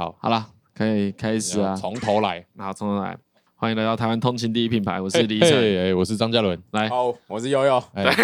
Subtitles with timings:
[0.00, 3.14] 嘿，好，好了，可以开始啊，从头来，好，从头来，
[3.54, 7.82] 欢迎来到台湾通勤第一品牌，我是李晨，哎，我是张嘉伦，来，好，我是悠悠，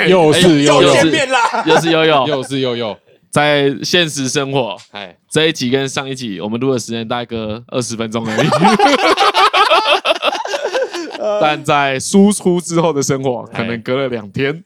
[0.09, 2.97] 又是悠悠，又见面啦，又是悠悠， 又是悠悠，
[3.29, 8.49] 在现实生活，哎，这一集跟上一集我们录的时间大概隔二十分钟而已，
[11.43, 14.65] 但在输出之后的生活可能隔了两天。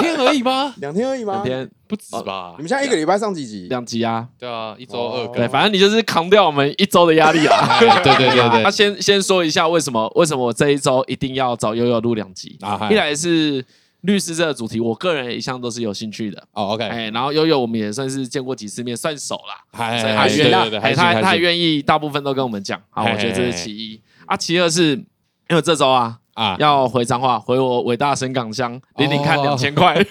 [0.00, 0.74] 天而已吗？
[0.78, 1.42] 两天而已吗？
[1.44, 2.54] 两天不止吧？
[2.56, 3.66] 你们现在一个礼拜上几集？
[3.68, 4.26] 两集啊？
[4.38, 5.36] 对啊，一周二更。
[5.36, 7.78] 对，反正你就是扛掉我们一周的压力啊！
[7.80, 8.62] 对对对对。
[8.64, 10.10] 那先先说一下为什么？
[10.14, 12.58] 为什么我这一周一定要找悠悠录两集？
[12.90, 13.64] 一来是
[14.02, 16.42] 律师这个主题，我个人一向都是有兴趣的。
[16.52, 16.84] 哦，OK。
[16.84, 19.62] 哎，然后悠悠我们也算是见过几次面，算熟啦。
[19.72, 22.80] 还还还愿意，还，他他愿意大部分都跟我们讲。
[22.90, 24.36] 好，我觉得这是其一啊。
[24.36, 25.02] 其二是
[25.50, 29.96] 因为这周啊啊要回彰化，回我伟大神港乡，领领看两千块。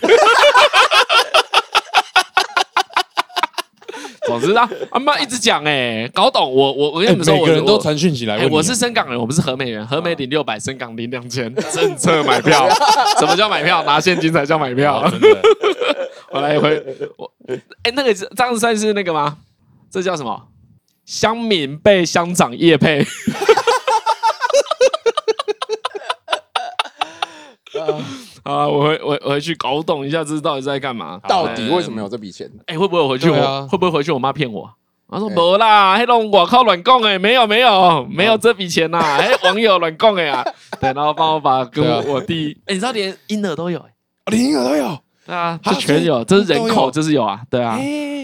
[4.26, 12.70] 总之啊，阿妈一直讲哎，搞懂我我我跟你们说，每个人都传讯起来问，我是深港人，我不是和美人，和美领六百，深港领两千，政策买票，
[13.18, 13.82] 什么叫买票？
[13.86, 15.02] 拿现金才叫买票。
[16.32, 16.86] 我来回
[17.18, 17.32] 我
[17.82, 19.38] 哎，那个这样算是那个吗？
[19.90, 20.40] 这叫什么？
[21.06, 23.04] 乡民被乡长叶配。
[28.44, 31.20] 啊，我回我回去搞懂一下，这是到底在干嘛？
[31.28, 32.50] 到底为什么有这笔钱？
[32.68, 34.70] 哎，会不会回去我会不会回去我妈骗我？
[35.12, 40.46] 她说没啦，黑龙我靠乱供哎，没有没有没有这笔钱呐， 哎，网友乱供哎呀，
[40.80, 43.92] 对，然后帮我把跟我弟，哎，你知道连婴儿都有哎，
[44.32, 47.76] 连婴儿都有，对啊，这全有，这是人口这是有啊，对啊，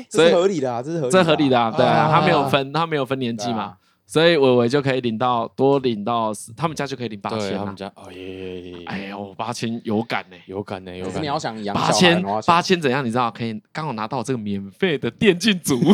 [0.10, 3.74] 这是合理的啊，这是合这合理的啊，对啊，他没有分他没有分年纪嘛。
[4.08, 7.58] 所以伟伟就可以领到多领到，他们家就可以领八千。
[7.58, 8.84] 他们家，哦耶！
[8.86, 11.24] 哎呦，八千有感呢，有感呢，有感。
[11.24, 13.04] 你要想养八千，八千怎样？
[13.04, 13.32] 你知道？
[13.32, 15.82] 可以刚好拿到这个免费的电竞组。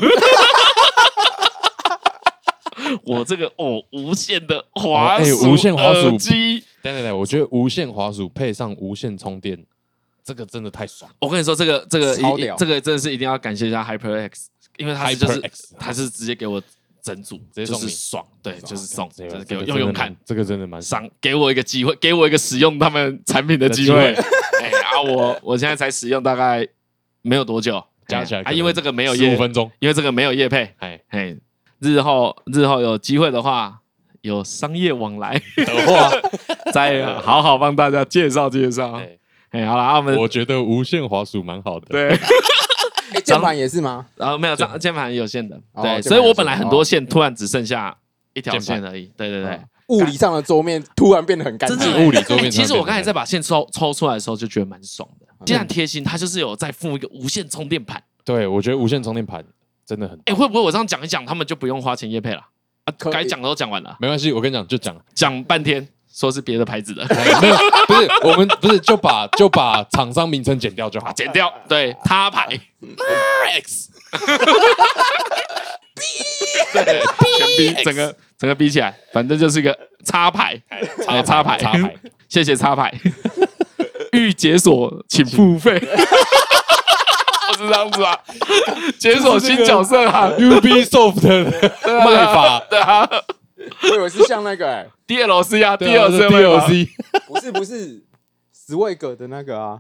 [3.06, 6.62] 我这个哦，无线的滑鼠，无线滑鼠机。
[6.84, 9.58] 对对对，我觉得无线滑鼠配上无线充电，
[10.22, 11.10] 这个真的太爽。
[11.20, 12.14] 我跟你说，这个这个
[12.58, 15.42] 这个真的是一定要感谢一下 HyperX，因为它就是
[15.80, 16.62] 它是直接给我。
[17.02, 17.90] 整组直接送你。
[17.90, 24.14] 爽，对，就是送，就是给我用用看，这个真的蛮爽，给我一个机会，给我一个使用他们产品的机会。
[24.62, 26.68] 哎啊，我我现在才使用大概
[27.22, 31.00] 没有多久， 加起来啊，因为这个没有十，五分钟，因为这个没有业配，哎。
[31.10, 31.36] 哎，
[31.80, 33.80] 日后日后有机会的话，
[34.22, 36.12] 有商业往来的话，
[36.72, 39.02] 再好好帮大家介绍介绍。
[39.50, 42.18] 哎，好了，我们我觉得无线滑鼠蛮好的，对。
[43.24, 44.06] 键盘也是吗？
[44.16, 47.96] 然后没有，这键盘有线的，对，所以我本来很多线突然只剩下
[48.34, 49.12] 一条线而已。
[49.18, 52.08] 对对对，物理上的桌面突然变得很干净。
[52.08, 52.50] 物理桌面。
[52.50, 55.28] 其实我刚才在把线抽抽出来的时候，就觉得蛮爽的。
[55.46, 58.02] 非常贴心，它就是有再附一个无线充电盘。
[58.24, 59.44] 对，我觉得无线充电盘
[59.86, 60.20] 真的很。
[60.26, 62.42] 哎，会不会我这样讲一讲，他们就不用花钱夜配了？
[62.86, 63.98] 啊，该讲的都讲完了。
[64.00, 65.88] 没关系，我跟你讲，就讲讲半天。
[66.14, 67.06] 说是别的牌子的，
[67.42, 67.58] 没有，
[67.88, 72.48] 不是我们不是就把就把厂商名称剪掉就好，剪掉，对，他牌
[73.64, 73.90] ，X，
[76.74, 77.02] 对，
[77.38, 80.62] 全 B，整个整个 B 起来，反正就是一个插牌，
[81.06, 81.96] 插插牌，插牌，
[82.28, 82.94] 谢谢插牌，
[84.12, 85.88] 欲解锁请付费， 不
[87.58, 88.20] 是这样子啊，
[89.00, 91.46] 解锁新角色啊，Ubisoft 的
[92.06, 93.10] 卖法，对啊。
[93.92, 96.88] 我以为是像那个 哎，DLC 啊，DLC，
[97.28, 98.04] 不是不是
[98.56, 99.80] ，Swag 的那个啊，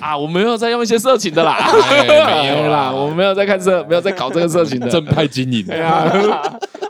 [0.00, 1.58] 啊，我没有在用一些色情的啦，
[2.06, 2.14] 没
[2.48, 6.10] 有啦，我们没有在看色，没有在搞这个色情的，正派经营，对啊，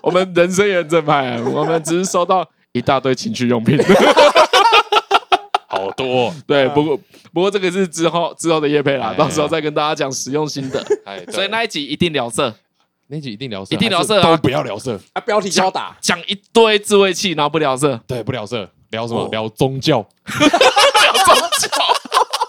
[0.03, 3.79] 我们人生也很正派，我们只是收到一大堆情趣用品，
[5.69, 6.99] 好多，对，不过
[7.33, 10.85] 不过这个是之后之后的夜配啦，到时候再跟大家讲使用心得，
[11.31, 12.55] 所以那一集一定聊色。
[13.11, 14.37] 那集一定聊色，一定聊色啊！
[14.37, 15.21] 都不要聊色啊！
[15.23, 17.99] 标题要打，讲一堆自慰器，然后不聊色。
[18.07, 19.27] 对，不聊色，聊什么？
[19.33, 20.07] 聊宗教。
[20.29, 20.45] 聊
[21.25, 21.71] 宗教，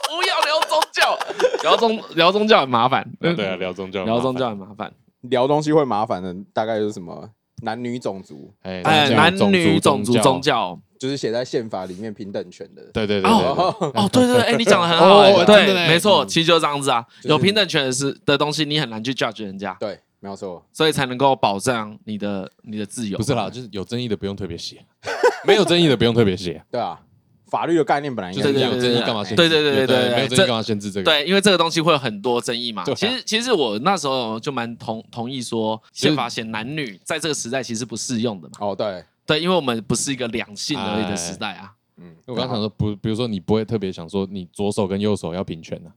[0.09, 1.17] 不要聊宗教，
[1.63, 3.09] 聊宗聊宗教很麻烦。
[3.21, 4.91] 对啊，聊宗教，聊宗教很麻烦。
[5.21, 7.29] 聊东西会麻烦的，大概就是什么
[7.61, 8.81] 男女种族，哎，
[9.11, 12.81] 男女种族宗教，就是写在宪法里面平等权的。
[12.93, 13.31] 对对对。
[13.31, 17.05] 哦，对对，哎，你讲的很好，对，没错，其实就是这样子啊。
[17.23, 19.73] 有平等权的是的东西，你很难去 judge 人家。
[19.79, 19.97] 对。
[20.19, 23.17] 没有错，所以才能够保障你的你的自由。
[23.17, 24.85] 不是啦，就是有争议的不用特别写，
[25.47, 26.63] 没有争议的不用特别写。
[26.69, 26.99] 对啊，
[27.47, 29.35] 法律的概念本来应该这样，有争议干嘛限制？
[29.35, 31.05] 对对对对对，没有争议干嘛限制这个？
[31.05, 32.83] 对，因为这个东西会有很多争议嘛。
[32.95, 38.53] 其实其实我那时候就蛮同同意说，宪法写男女在这个时代其实不适用的嘛。
[38.59, 41.71] 哦，对对，因为我们不是一个两性而已的时代啊。
[42.01, 45.91] 嗯，我刚刚想说不，比如说你不会特别想说你左手跟右手要平权的，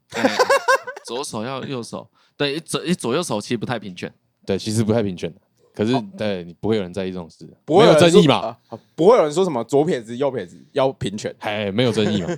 [1.13, 4.11] 左手要右手，对左左右手其实不太平权。
[4.47, 5.31] 对，其实不太平权。
[5.75, 8.57] 可是对你不会有人在意这种事，不会有争议嘛？
[8.95, 12.29] 不会有人说什么左撇子右撇子要平权，哎，没有争议嘛？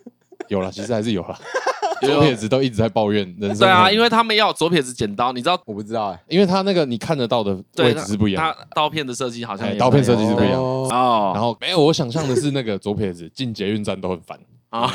[0.48, 1.38] 有了，其实还是有了。
[2.00, 3.58] 左撇子都一直在抱怨人生。
[3.60, 5.60] 对啊，因为他们要左撇子剪刀，你知道？
[5.66, 11.32] 我不知道哎，因为他那个你看得到的位置是不一样，他刀片的设计好像刀片设计是不一样哦。
[11.34, 14.38] 然后没有，我想象的是那个左撇子进捷运站都很烦
[14.70, 14.90] 啊。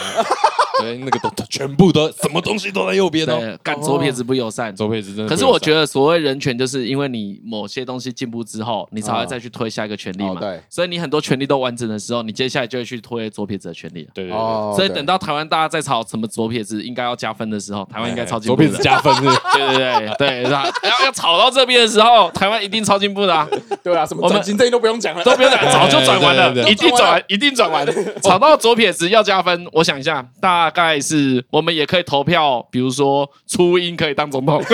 [0.79, 3.57] 对，那个都全部都什么东西都在右边哦。
[3.61, 5.29] 干左撇子不友善，左撇子真的。
[5.29, 10.39] 可是我觉得所谓人权，就是因为你某些东西进步之后，你才会再去推下一个权利嘛。
[10.39, 10.59] 对。
[10.69, 14.07] 所以你很多权利都完整的时候，你接下来就会去推左撇子的权利。
[14.13, 14.75] 对对对。
[14.75, 18.55] 所以等到台湾大家在吵什么左撇子应该要加分的时候，台湾应该超进步。
[18.55, 19.21] 左撇子加分是？
[19.53, 20.63] 对对对对，是吧？
[20.83, 23.47] 要要吵到这边的时候，台湾一定超进步的。
[23.83, 27.83] 对啊，什么转型正义都不用讲了，都不用讲，早就转完了，一定转完，一定转完。
[28.23, 31.44] 吵到左撇子要加分，我想一下，大概是。
[31.50, 34.63] 我们也可以投票，比如说初音可以当总统，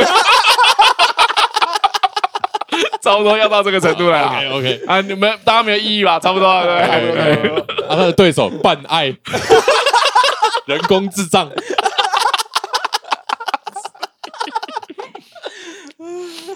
[3.02, 4.28] 差不多要到这个程度了。
[4.28, 6.20] OK OK 啊，你们大家没有异议吧？
[6.20, 7.88] 差不多，对，差不对。
[7.88, 9.06] 啊，他的对手办爱，
[10.66, 11.50] 人工智障。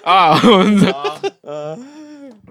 [0.03, 0.37] 啊，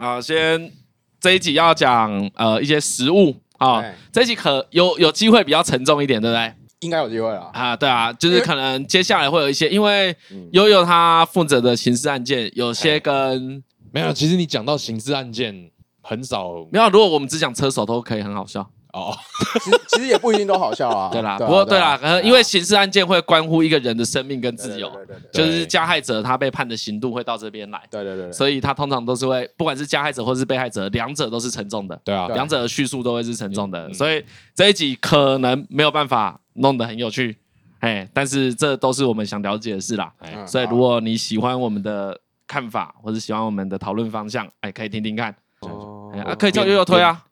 [0.01, 0.73] 好，先
[1.21, 6.53] 这一集要讲呃一些食物啊，这一集可有有机会比较沉重一点，对不对？
[6.83, 10.15] 应该有机会了啊，对啊，就是可能接下来会有一些，因为
[10.51, 13.63] 悠悠他负责的刑事案件，有些跟
[13.93, 14.13] 没有。
[14.13, 15.71] 其实你讲到刑事案件
[16.03, 16.89] 很少，没有。
[16.91, 19.17] 如果我们只讲车手，都可以很好笑哦。
[19.63, 21.09] 其实其实也不一定都好笑啊。
[21.15, 24.91] 对啦，不过对啦，可能因为刑事案件会关乎一个人的生命跟自由，
[25.33, 27.81] 就是加害者他被判的刑度会到这边来。
[27.89, 28.33] 对对对。
[28.33, 32.01] 所以他通常都是会，不管是加害者或是被害者，两者都是沉重的。
[32.05, 33.93] 对啊，两者的叙述都会是沉重的。
[33.93, 34.25] 所以
[34.55, 36.41] 这一集可能没有办法。
[36.55, 37.37] 弄得很有趣，
[37.81, 47.23] 哎，但是这都是我们想了解的事啦，哎，所以如果你喜欢我们的看法，或者喜欢我们的讨论方向，哎，可以听听看，哦，啊，可以叫悠悠推啊，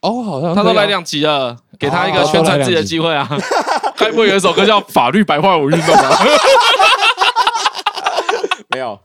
[0.00, 3.28] 哦，好像他都来两集了，给他一个宣传自己的机会啊，
[3.96, 6.18] 该不会有一首歌叫《法律白话文运动》吧？
[8.72, 8.98] 没有。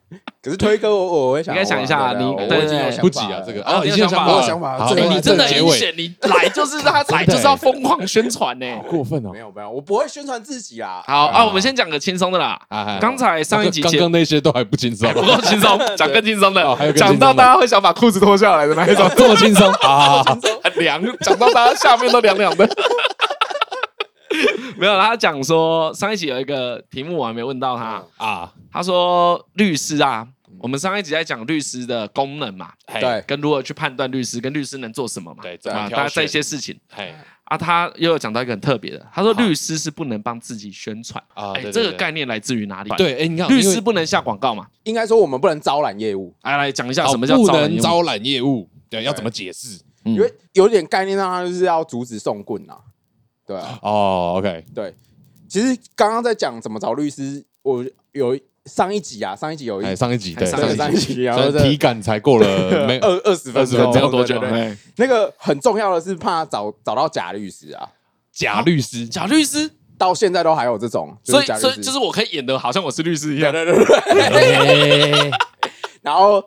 [0.46, 3.64] 可是推歌，我我会想，应该想一下，你对对不急啊，这个。
[3.64, 11.02] 啊，你已经有想法，我有想法，你真的很险，你来就是他来就是要疯狂宣传呢， 过分哦，没有没有，我不会宣传自己啊。
[11.08, 12.62] 好啊，我们先讲个轻松的啦。
[13.02, 19.68] 刚才上一集刚刚那些都还不轻松，不够轻松， 讲更轻松的，还有讲到大家会想把裤子脱下来的那一种， 这么轻松？
[19.82, 20.24] 啊，
[20.64, 22.70] 很凉，讲到大家下面都凉凉的。
[24.78, 28.04] 没有，他讲说上一集有一个题目我还没问到他。
[28.18, 30.28] 啊，他说律师啊。
[30.66, 36.76] 我们上一集在讲律师的功能嘛，对，跟如何去判断律师，跟律师能做什么嘛，对，啊，大家这些事情，
[37.44, 41.24] 啊，他又有讲到一个很特别的，他说律师是不能帮自己宣传。
[41.36, 42.90] 啊，哎，这个概念来自于哪里？
[42.98, 49.80] 对，哎，你看，律师不能下广告嘛，应该说我们不能招揽业务，来来讲一下什么叫不能招揽业务，对，要怎么解释？
[50.04, 52.76] 因为有点概念上，他就是要阻止送棍呐，
[53.46, 54.96] 对啊，哦，OK，对，
[55.48, 58.36] 其实刚刚在讲怎么找律师，我有。
[58.66, 62.48] 上一集啊，上一集有一上一集对上一集，然后体感才过了
[62.88, 64.42] 没二二十分钟，没有多久。
[64.96, 67.88] 那个很重要的是怕找找到假律师啊，
[68.32, 69.70] 假律师，假律师？
[69.98, 75.32] 到现在都还有这种，所以所以就是我可以演的好像我是律师一样，对对对。
[76.02, 76.44] 然后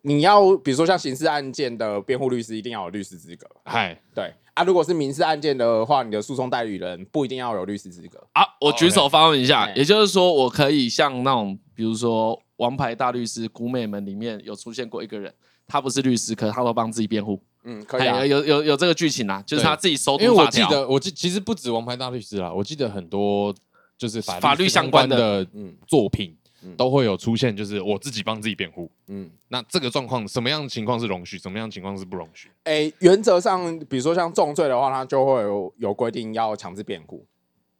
[0.00, 4.32] 你要比如说像刑事案件的辩护律师，一定要有律师资格，嗨，对。
[4.58, 8.42] 啊，如果是民事案件的话，你的诉讼代理人不一定要有律师资格啊。
[8.60, 15.32] 我举手发问一下，也就是说，我可以像那种，比如说《王牌大律师》《古美门》里面有出现过一个人，
[15.68, 17.40] 他不是律师，可是他都帮自己辩护。
[17.62, 20.18] 嗯，可以啊，有有有这个剧情啊，就是他自己收。
[20.18, 23.54] 因为我记得，我记其实不止《王牌大律师》啦，我记得很多
[23.96, 26.36] 就是法律相关的嗯作品。
[26.76, 28.90] 都会有出现，就是我自己帮自己辩护。
[29.06, 32.50] 嗯，那这个状况什么样的情况是容许，什么样的情况是不容许？
[32.64, 37.24] 哎，原则上，比如说像重罪的话，它就会有有规定要强制辩护，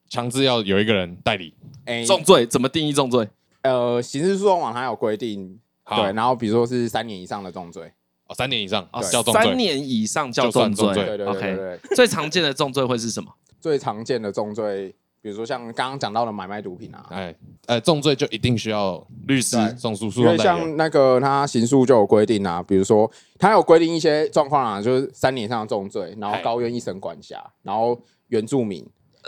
[0.09, 1.53] 强制要有一个人代理。
[1.87, 3.29] 哎，重罪怎么定义重罪？
[3.63, 7.93] 呃，刑事诉讼法它有规定，对，然后比如说是三年以上的重罪，
[8.29, 10.95] 哦，三年以上叫重罪，三年以上叫重罪。
[10.95, 11.79] 对对对对。
[11.97, 13.35] 最常见的重罪会是什么？
[13.61, 14.95] 最常见的重罪。
[15.21, 17.35] 比如说像刚刚讲到的买卖毒品啊，哎，
[17.67, 28.79] 呃，重罪就一定需要律师送诉诉讼，因为像那个他刑诉就有规定啊，比如说他有规定一些状况啊，就是三年以上的重罪，然后高院一审管辖，然后原住民，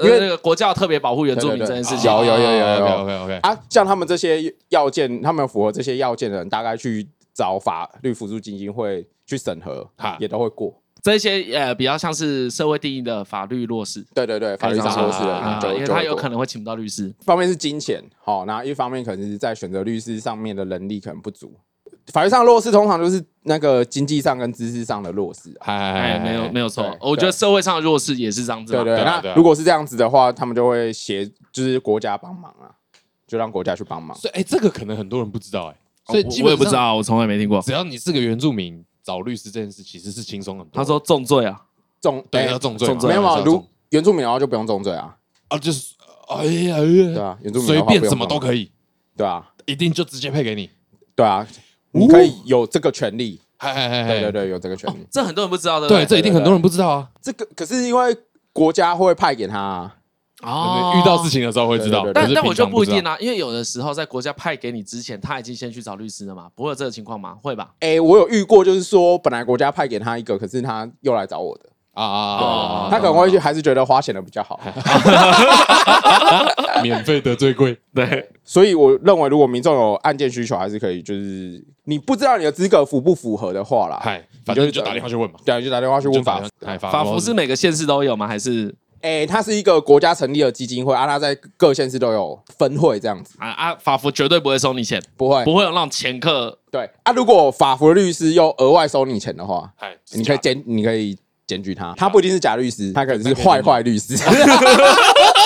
[0.03, 10.73] 因为那个国家特别保护原住民这件事情，有有有有有，OK OK 啊，像他们这些要件，他们符合这些要件的人，大概去找法律辅助基金会去审核，也都会过。
[11.03, 17.07] 这些呃比较像是社会定义的法律弱势，对对对，法律上弱势的，因为他有可能会请不到律师。
[17.09, 21.53] 一方面是金钱，好，那一方面可能是在选择律师上面的能力可能不足。
[22.13, 25.55] 法律上弱势通常就是那个经济上跟知识上的弱势。
[25.61, 28.73] 哎，没有没有错，我觉得社会上的弱势也是这样子。
[28.73, 32.67] 对对，那如果是这样子的话，他们就会协，就是国家帮忙啊，
[33.29, 34.17] 就让国家去帮忙。
[34.19, 35.77] 所以，哎，这个可能很多人不知道，哎，
[36.07, 37.61] 所以基本不知道，我从来没听过。
[37.61, 40.73] 只要你是个原住民，找律师这件事其实是轻松很多。
[40.75, 41.61] 他说重罪啊，
[42.01, 43.43] 重对要重罪，没有啊？
[43.45, 45.17] 如原住民的话就不用重罪啊，
[45.49, 45.95] 啊，就是
[46.29, 48.71] 哎呀，对啊，原住民随便什么都可以，
[49.17, 50.71] 对啊，一定就直接配给你，
[51.15, 51.47] 对啊。
[51.93, 57.11] 你可以有这个权利，对对对，有这个权利，这很多人不知道的，对，这一定很多人不知道啊。
[57.21, 58.17] 这个可是因为
[58.53, 59.93] 国家会派给他，
[60.43, 67.37] 哦，遇到事情的时候会知道，但但我就不一定啊，因为有的时候在国家派给你之前，他已经先去找律师了嘛，不会有这个情况吗？
[67.43, 67.71] 会吧？
[67.81, 71.65] 哎，我有遇过，就是说本来国家派给他一个，可是他又来找我的。
[71.93, 72.89] 啊啊！
[72.89, 74.59] 他可能会还是觉得花钱的比较好，
[76.83, 77.77] 免费的最贵。
[77.93, 86.41] 对，所以我认为，如果民众有案件需求，还是可以，就是你不知道你的资格符不符合的话啦，嗨，反正就打电话去问嘛，对，就打电话去问法。
[86.79, 88.27] 法服是每个县市都有吗？
[88.27, 88.75] 还是？
[89.03, 96.59] 哎，它是一个国家成立的基金会啊，它在各县市都有分会这样子啊啊，法服绝对不会收你钱，不会，不会有那种掮客。
[96.71, 99.73] 对啊，如果法服的律师又额外收你钱的话，
[100.13, 101.19] 你可以检，你可以。
[101.47, 104.15] 检举他，他不一定是假律师，他可能是坏坏律师。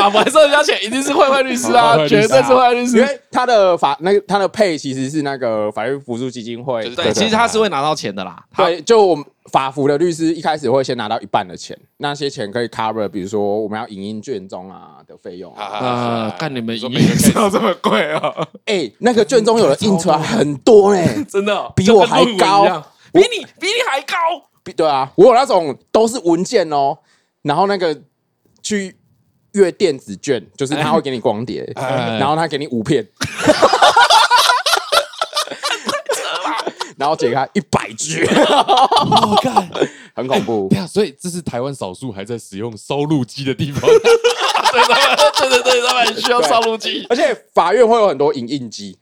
[0.00, 2.96] 哎，法服收人家钱，一定是坏坏律师啊，绝对是坏律师。
[2.96, 6.88] 因为他的法，那个他的配其实是那个法律辅助基金会。
[6.94, 8.42] 对，其实他是会拿到钱的啦。
[8.56, 16.34] 对，就我们法服的律师一开始会先拿到一半的钱，那些钱可以 cover，比如说我们要影印卷宗啊的费用啊。
[16.38, 17.00] 看你们影印
[17.34, 18.34] 要这么贵啊？
[18.66, 22.64] 哎，那个卷宗有的印出来很多嘞，真的比我还高，
[23.12, 24.14] 比你比你还高。
[24.76, 26.96] 对啊，我有那种都是文件哦，
[27.42, 27.96] 然后那个
[28.62, 28.94] 去
[29.52, 33.06] 阅电子券，就是他会给你光碟，然后他给你五片，
[36.96, 39.64] 然后解开一百句，我靠，
[40.14, 40.68] 很恐怖。
[40.88, 43.80] 所以这是台湾少数还在使用烧录机的地方。
[43.82, 48.98] 对对对，他们需要烧录机，而且法院会有很多影印机。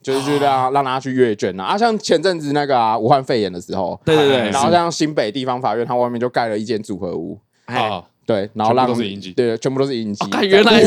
[0.00, 8.86] 就是就让让他去阅卷啊，像前阵子那个啊，武汉肺炎的时候，对对对，然后像新北地方法院，它外面就盖了一间组合屋啊，对，然后让
[9.34, 10.22] 对，全部都是影集。
[10.26, 10.82] 哦，原来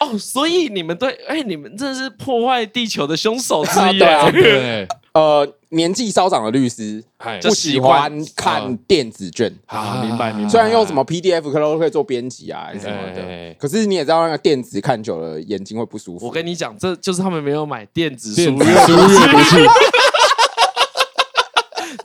[0.00, 5.46] 哦，所以你们对，哎，你们这是破坏地球的凶手之一啊，对，呃。
[5.70, 7.02] 年纪稍长的律师
[7.42, 10.48] 不喜欢看电子卷啊，明白明白。
[10.48, 16.24] 虽然用什么 PDF 可能都可以做编辑啊什么的，可是你也知道那个电子看久了眼睛会不舒服。
[16.24, 18.68] 我跟你讲，这就是他们没有买电子书阅读器。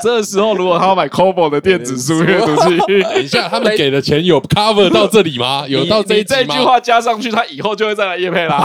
[0.01, 5.63] 这个时候，如果他要买 c o b o 的电子书阅读器，等一下，他们给的钱有 cover 到这里吗？
[5.70, 8.58] 有到这一这句话加上去，他以后就会再来业配啦。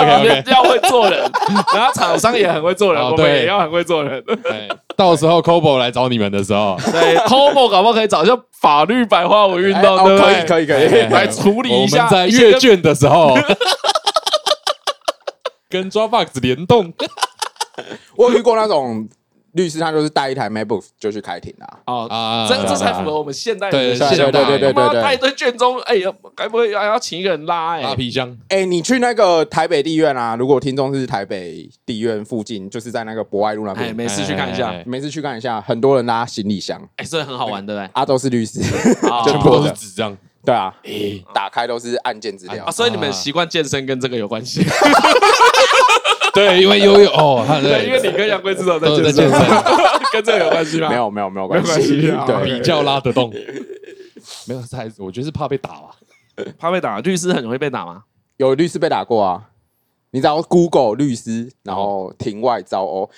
[0.00, 1.30] OK， 要会做人，
[1.74, 4.22] 然后厂商也很会做人，我们也要很会做人。
[4.96, 10.44] 到时候 c o b o 来找你们的时候，对 c o b o 搞不好可以找一下法律白话文运动，对不对？
[10.46, 12.08] 可以可以可以来处理一下。
[12.08, 13.34] 在阅卷的时候，
[15.70, 16.92] 跟 Dropbox 联动。
[18.16, 19.08] 我有遇过那种。
[19.52, 27.82] 律师他就是带一台 MacBook 就去开庭了哦啊，这这才符合我们现代人的现代，对对对对对，带一堆卷宗，哎呀，该不会还要请一个人拉哎？
[27.82, 28.34] 拉皮箱？
[28.48, 30.34] 哎，你去那个台北地院啊？
[30.36, 37.90] 如果听众是台北地院附近，就是在那个博爱路那边，每次去看一下，没事去看一下，很多人拉行李箱，哎，所以很好玩，对不对？
[37.92, 38.60] 啊，都是律师，
[39.24, 40.74] 全部都是纸张，对啊，
[41.34, 44.64] 打开都是案件资料，所以你们习惯健身跟这个有关系。
[46.34, 49.30] 对，因为悠悠 哦，他对，因为你跟杨贵志都在健身，
[50.12, 50.88] 跟这个有关系吗？
[50.88, 52.00] 没有，没有，没有关系。
[52.26, 53.30] 对，比较拉得动，
[54.46, 55.90] 没有，还是我觉得是怕被打吧？
[56.58, 58.04] 怕被打，律师很容易被打吗？
[58.38, 59.50] 有律师被打过啊！
[60.10, 63.08] 你只要 Google 律师，然后庭外招哦，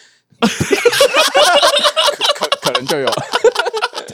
[2.35, 3.09] 可可能就有。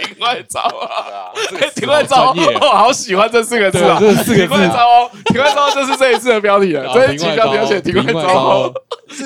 [0.00, 1.32] 庭外招啊！
[1.74, 3.98] 庭外招，我好喜欢这四个字啊！
[4.00, 6.92] 这四个字，庭外招哦，庭外招就是这一次的标题了。
[6.92, 8.72] 这一期标题要写庭外招哦，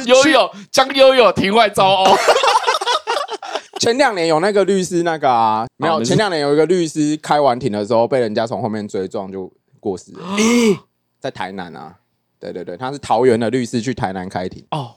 [0.06, 2.18] 悠悠将悠悠庭外招哦。
[3.80, 6.02] 前两年有那个律师，那个啊，没有。
[6.02, 10.20] 前两年有一个律师开完庭的时候，被人家从后面追撞就过世了。
[11.20, 11.94] 在台南啊，
[12.40, 14.94] 对对对，他是桃园的律师去台南开庭哦，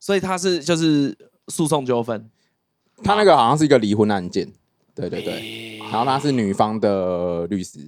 [0.00, 1.16] 所以他是就是
[1.48, 2.30] 诉讼纠纷，
[3.02, 4.50] 他那个好像是一个离婚案件。
[4.98, 7.78] 对对对，然后他是女方的律师，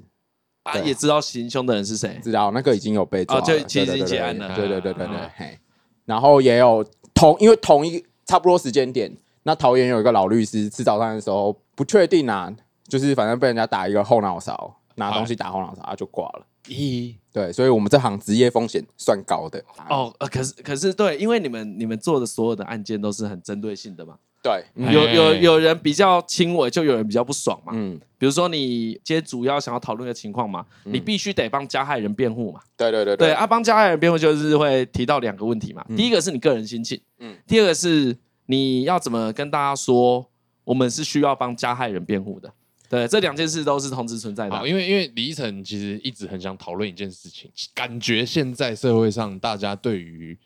[0.62, 5.59] 啊，也知道行凶的人是谁，知道那个已经有被抓了，就其实已经结案了，对对对对对，嘿，
[6.05, 9.12] 然后也有同，因为同一差不多时间点，
[9.43, 12.55] 那桃园有一个老律师吃早餐的时候不确定啊，
[12.87, 19.61] 就是反正被人家打一个后脑勺，拿东西打后脑勺，他就挂了，咦，对，所以我们这行职业风险算高的。
[19.88, 24.17] 哦，呃，可是可是对，因为你们你们做的所有的案件都是很针对性的嘛。
[24.42, 27.73] 对，嗯、有有有人比较轻微，就有人比较不爽嘛。
[27.75, 32.61] 嗯，比如说你今天主要想要讨论的情况嘛，嗯、你必须得帮加害人辩护嘛。
[32.76, 35.85] 对对对对，对啊，帮加害人辩护就是会提到两个问题嘛。
[35.90, 38.16] 嗯、第一个是你个人心情，嗯，第二个是
[38.47, 40.26] 你要怎么跟大家说，
[40.64, 42.50] 我们是需要帮加害人辩护的。
[42.88, 44.68] 对，这两件事都是同时存在的。
[44.68, 50.37] 因为因为李依晨其实一直很想讨论一件事情，感觉现在社会上大家对于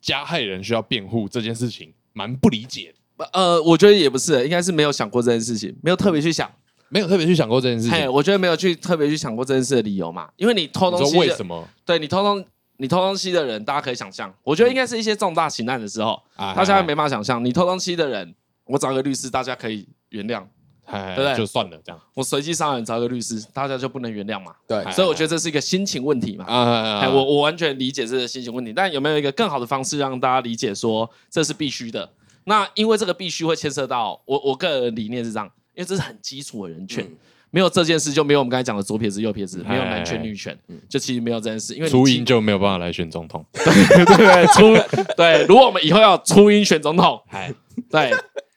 [0.00, 3.01] 加害人需要辩护这件事情蛮不理解的。
[3.32, 6.50] 呃，我觉得也不是，应该是没有想过这件事情，没有特别去想，
[6.88, 7.92] 没有特别去想过这件事情。
[7.92, 11.66] 嘿，我觉得没有去特别去想过这件事的理由嘛，因为你偷东西，为什么？
[11.84, 12.44] 对你偷东
[12.76, 20.44] 你偷东西的人，大家可以想象，我觉得应该是一些重大刑案的时候，嗯、大家没办法想象，你偷东西的人，我找个律师，大家可以原谅。
[20.84, 21.34] 对不对？
[21.34, 24.52] 就算了，这样我随机杀人找个律师，大家就不能原谅嘛？
[24.66, 26.44] 对，所以我觉得这是一个心情问题嘛。
[26.44, 32.06] 啊，我我完全理解这个心情问题，但有没有一个更好的方式让大家理解说这是必须的？
[32.44, 37.06] 那因为这个必须会牵涉到我我个人理念是这样，因为这是很基础的人权，
[37.50, 40.58] 没有这件事就没有我们刚才讲的左撇子右撇子，没有男权女权，
[40.88, 43.44] 就其实没有这件事，因为初音就没有办法来选总统。
[43.52, 47.52] 对对对，初对，如果我们以后要初音选总统，哎，
[47.90, 48.10] 对。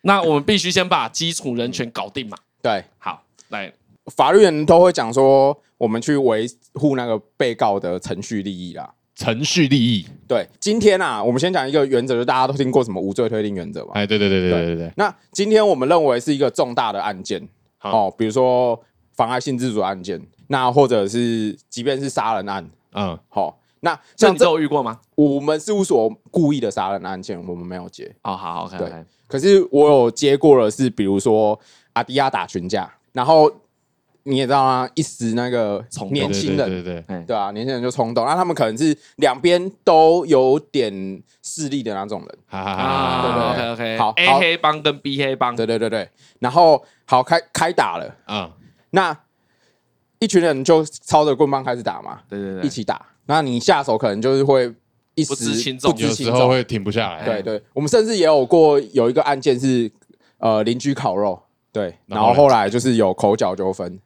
[0.08, 2.38] 那我们必须先把基础人权搞定嘛？
[2.62, 3.74] 对，好，来，
[4.16, 8.88] 法律人都会讲说，我们去维护那个被告的程序利益啦。
[9.16, 10.48] 程序利益，对。
[10.60, 13.92] 今天啊，我们先讲一个原则，就大家都听过什么无罪推定原则嘛？
[13.94, 14.94] 哎，对对对对对对对。
[14.98, 17.42] 那今天我们认为是一个重大的案件，
[17.82, 18.80] 哦，比如说
[19.14, 23.58] 妨碍性自主案件，那或者是即便是杀人案，嗯，好。
[23.82, 25.00] 那像这有遇过吗？
[25.14, 28.12] 我们事务所故意的杀人案件，我们没有接。
[28.24, 28.92] 哦，好，OK，对。
[29.28, 31.60] 可是我有接过了是，比如说
[31.94, 33.52] 阿迪亚打群架，然后
[34.28, 34.90] 你也知道啊？
[34.96, 42.38] 一时那个年轻人，对对对，对啊，年轻人就冲动，那他们可能是两边都有点势力的那种人。
[42.48, 46.10] 啊，OK OK，好，A 黑帮跟 B 黑帮，对对对对。
[46.40, 48.52] 然后好开开打了，嗯，
[48.90, 49.16] 那
[50.18, 53.06] 一群人就操着棍棒开始打嘛，对对对，一起打。
[53.28, 54.74] 那你下手可能就是会
[55.14, 57.24] 一时不知轻重，有时候会停不下来。
[57.24, 59.92] 对对，我们甚至也有过有一个案件是
[60.40, 61.40] 呃邻居烤肉，
[61.72, 64.00] 对，然后后来就是有口角纠纷，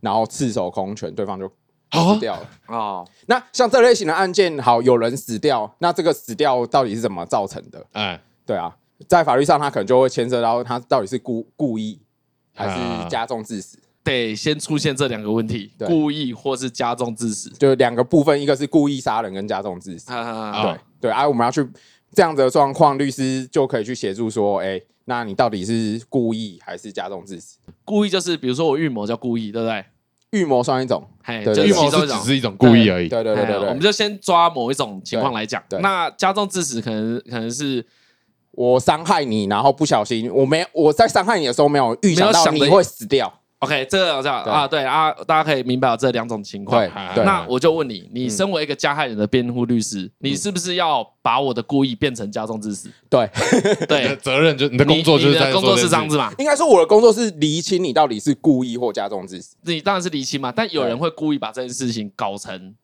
[0.00, 2.50] 然后赤手空拳，对方就死掉了。
[2.68, 7.84] 哦，那像这类型的案件，好，有人死掉，那这个死掉到底是怎么造成的？
[7.92, 8.74] 哎，对啊，
[9.08, 12.00] 在法律上他可能就会牵涉到他到底是故故意
[12.54, 13.78] 还是加重致死。
[14.02, 20.06] 得先出现这两个问题，故意或是加重致死，就两个部分，一个是故意杀人跟加重致死。
[20.06, 21.68] 对对，而我们要去
[22.12, 27.58] 这样子的状况，律师就可以去协助说，哎，那你到底是故意还是加重致死？
[27.86, 29.82] 故意就是比如说我预谋叫故意，对不对？
[30.32, 33.08] 预谋算一种，嘿，就预谋是只是一种故意而已。
[33.08, 35.62] 对对对对，我们就先抓某一种情况来讲。
[35.80, 37.82] 那加重致死可能可能是
[38.50, 43.32] 我伤害你，然后不小心，我没我在伤害你的时候没有预想到你会死掉。
[43.66, 46.80] OK，这个我知道啊，对啊，大家可以明白这两种情况。
[47.14, 52.88] 对，那我就问你，你身为一个加害人的辩护律师，你是不是要把我的故意变成加重致死？
[53.10, 53.28] 对，
[53.86, 56.32] 对，责任就你的工作就是工作是这样子嘛？
[56.38, 59.56] 应该说我的工作是厘清你到底是故意或加重致死。
[59.62, 62.74] 你当然是厘清嘛，但有人会故意把这件事情搞成。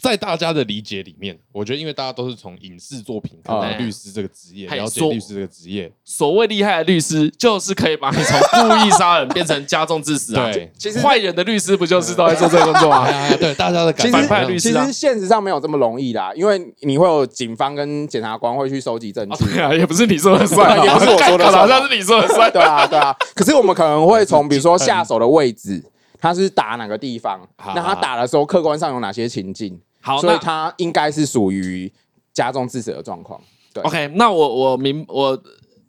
[0.00, 5.90] 在大家的理解里面，我觉得因为大家都是从影视作品看到律师这个职业，了解律师这个职业。
[6.04, 10.50] 所谓厉害的律师，就是可以把你从故意杀人变成加重致死啊！
[10.52, 13.08] 对，其实坏人的律师不就是都在做这个工作啊？
[13.40, 19.44] 对，大家的感反派律师，其实现实上没有这么容易啦，因为你会有警方跟检察官会去收集证据。
[19.46, 22.48] 对 啊，也不是你说的算， 也不是我说的，好像是你说的算。
[22.52, 23.12] 对啊，对啊。
[23.34, 25.84] 可是我们可能会从比如说下手的位置，
[26.20, 27.40] 他是打哪个地方？
[27.74, 29.78] 那他打的时候，客观上有哪些情境？
[30.00, 31.92] 好，所以他应该是属于
[32.32, 33.40] 加重致死的状况。
[33.72, 35.40] 对，OK，那我我明我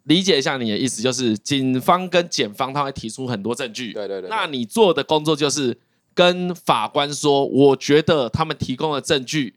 [0.04, 3.94] 理解一下你的意思，就是警方跟检方他会提出很多证据。
[3.94, 4.30] 对对对。
[4.30, 5.78] 那你做的工作就是
[6.14, 9.56] 跟法官说，我觉得他们提供的证据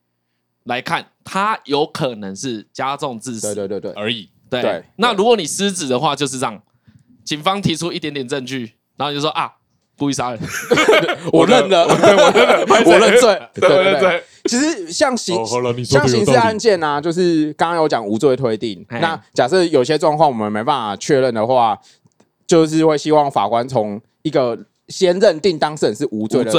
[0.64, 3.54] 来看，他有可能是加重致死。
[3.54, 4.28] 对对对对，而已。
[4.48, 4.84] 对。
[4.96, 6.62] 那如果你失职的话，就是这样，
[7.24, 9.52] 警方提出一点点证据，然后你就说啊。
[9.98, 10.40] 故意杀人，
[11.32, 14.24] 我认了，我认了， 我认罪，对对对。
[14.44, 15.36] 其实像刑
[15.84, 18.84] 像刑事案件啊，就是刚刚有讲无罪推定。
[18.88, 21.78] 那假设有些状况我们没办法确认的话，
[22.46, 26.50] 就是会希望法官从一个先认定当事人是无罪的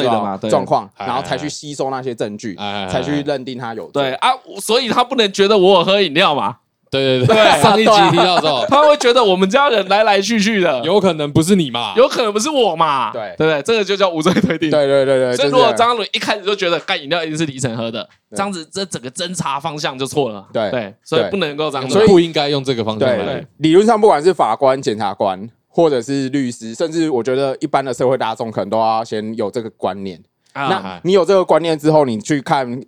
[0.50, 4.04] 状况，然后才去吸收那些证据，才去认定他有罪。
[4.04, 4.30] 对啊，
[4.62, 6.58] 所以他不能觉得我有喝饮料嘛。
[7.00, 13.62] 对对对， 上一集提到之后， 他会觉得我们家人来来去去的，有可能不是你嘛，有可能不是我嘛，对对不对？
[13.64, 14.70] 这个就叫无罪推定。
[14.70, 15.36] 对对对对。
[15.36, 20.46] 所以如果张嘉伦一开始就觉得干饮料一定是李晨喝的，这样子这整个侦查方向就错了。
[20.54, 23.46] 对对，所以不能够这样，所以不应该用这个方向来。
[23.58, 30.22] 理论上，不管是法官、检察官，或者是律师，甚至我觉得一般的社会大众，可能都要先有这个观念。
[30.54, 32.80] 那你有这个观念之后，你去看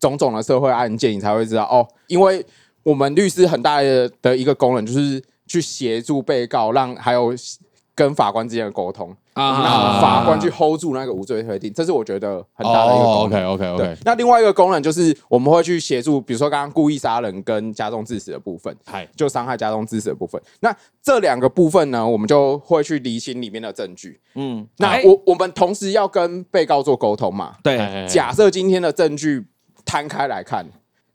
[0.00, 2.44] 种种的社会案件，你才会知道哦，因为。
[2.86, 7.34] 我们律师很大的的一个功能就是去协助被告，让还有
[7.96, 13.44] 跟法官之间的沟通啊，让法官去 hold 住那个无罪推定，这是我觉得很大的一个功能。
[13.44, 13.96] OK OK OK。
[14.04, 18.72] 那另外一个功能就是我们会去协助，比如说刚刚故意杀人跟加重致死的部分，
[19.16, 20.40] 就伤害加重致死的部分。
[20.60, 20.72] 那
[21.02, 24.20] 这两个部分呢，我们就会去厘清里面的证据。
[24.36, 27.56] 嗯，那我我们同时要跟被告做沟通嘛？
[27.64, 28.06] 对。
[28.06, 29.44] 假设今天的证据
[29.84, 30.64] 摊开来看，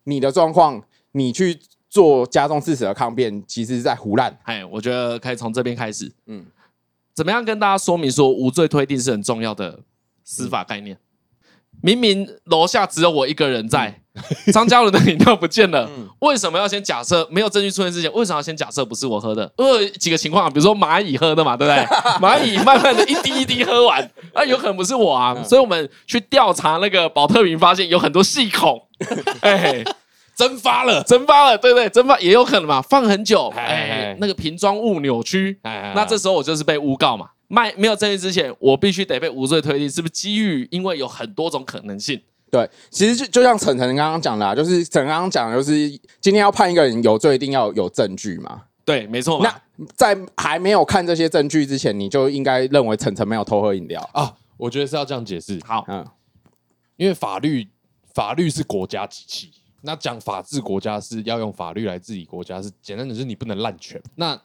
[0.04, 0.84] 你的状况。
[1.14, 4.36] 你去做加重致死的抗辩，其实是在胡乱。
[4.44, 6.12] 哎，我觉得可以从这边开始。
[6.28, 6.46] 嗯，
[7.14, 9.80] 怎么样跟大家说明说无罪推定是很重要的
[10.24, 10.98] 司法概念？
[11.82, 14.02] 明明楼下只有我一个人在，
[14.54, 19.52] 张嘉伦的饮料不见了，为什么要先假设没有证据出现之前，为什么要先假设不是我喝的？
[19.58, 21.84] 呃，几个情况，比如说蚂蚁喝的嘛，对不对？
[22.22, 25.36] 蚂蚁慢慢的一滴一滴喝完，那有可能不是我啊。
[25.44, 28.82] 所以我们去调查那个宝特瓶，发现有很多细孔。
[29.42, 29.84] 哎。
[30.42, 31.88] 蒸发了，蒸发了，对不对？
[31.90, 37.30] 蒸发也有可能嘛，放很久，哎，那个瓶装物扭曲，那这时候我就是被诬告嘛。
[37.48, 40.14] 卖没有证据之前，我必须得被无罪推定，是不是？
[40.14, 42.20] 基于因为有很多种可能性。
[42.50, 48.62] 对，其实就就像晨晨刚刚讲的啊，就是晨刚刚讲的，就是今天要判一个人有罪，一定要有证据嘛。
[48.84, 49.42] 对，没错。
[49.44, 54.34] 那在还没有看这些证据之前，你就应该认为晨晨没有偷喝饮料啊？
[54.58, 55.60] 我觉得是要这样解释。
[55.66, 56.06] 好，嗯，
[56.96, 57.68] 因为法律，
[58.14, 59.52] 法律是国家机器。
[59.82, 64.02] 那讲法治国家是要用法律来治理国家，是简单的，是你不能滥权。
[64.16, 64.40] 那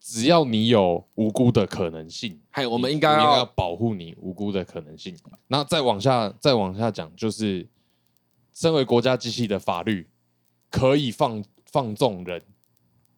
[0.00, 5.14] 只要你有无辜的可能性，还有我们应该要保护你无辜的可能性。
[5.48, 7.68] 那再往下，再往下讲，就是
[8.54, 10.08] 身为国家机器的法律
[10.70, 12.40] 可以放放纵人，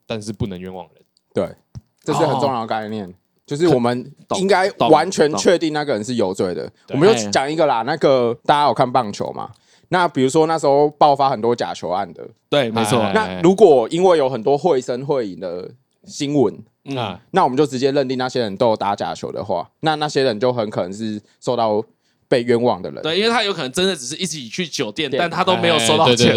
[0.06, 1.04] 但是不能冤枉人。
[1.32, 1.54] 对，
[2.02, 3.14] 这是很重要的概念，
[3.46, 6.70] 就是我们应该完全确定那个人是有罪的。
[6.88, 9.52] 我们就讲一个啦，那个大家有看棒球吗？
[9.92, 12.98] 那比如说那时候爆发很多假球案的，对，没错。
[13.12, 15.70] 那如果因为有很多会声会影的
[16.06, 21.84] 新闻，嗯，那我们就直接认定那些人都有打假球的话，那那些人就很可能是受到
[22.32, 23.02] 被冤枉的人。
[23.02, 26.32] 对，因为他有可能真的只是一起去酒店，但他都没有收到钱，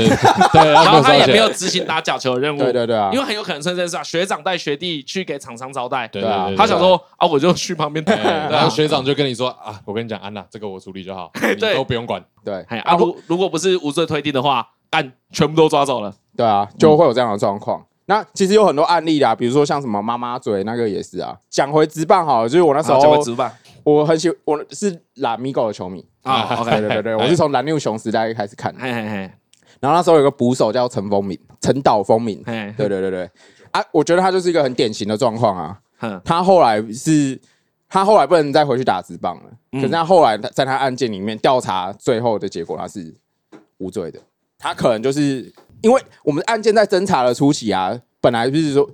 [0.52, 12.22] 对， 然后他也没有执行打假球的任务，对对对啊，因为很有可能是这样，学长带学弟去给厂商招待，对啊，他想说啊，我就去旁边，然后学长就跟你说啊，我跟你讲，安娜，这个我处理就好， 你都不用管。
[12.44, 16.14] 对，啊，如如果不是无罪推定的话，案全部都抓走了。
[16.36, 17.82] 对啊，就会有这样的状况。
[18.08, 21.36] 那其实有很多案例啦，比如说像什么妈妈嘴那个也是啊。
[21.50, 23.52] 讲回职棒好了，就是我那时候，讲回职棒，
[23.86, 26.56] 我很喜欢，我是蓝米狗的球迷啊。
[26.65, 28.76] 对对对对，我是从蓝牛熊时代开始看。
[28.78, 29.32] 嘿嘿嘿。
[29.80, 32.43] 然后那时候有个捕手叫陈风敏，陈岛风敏。
[32.43, 33.30] 对对对对。
[33.71, 35.80] 啊，我觉得他就是一个很典型的状况啊。
[36.26, 37.39] 他后来是。
[37.88, 43.13] 他后来不能再回去打直棒了，可是他后来在他案件里面调查，最后的结果他是
[43.78, 44.19] 无罪的。
[44.58, 45.50] 他可能就是
[45.82, 48.89] 因为我们案件在侦查的初期啊，本来就是说，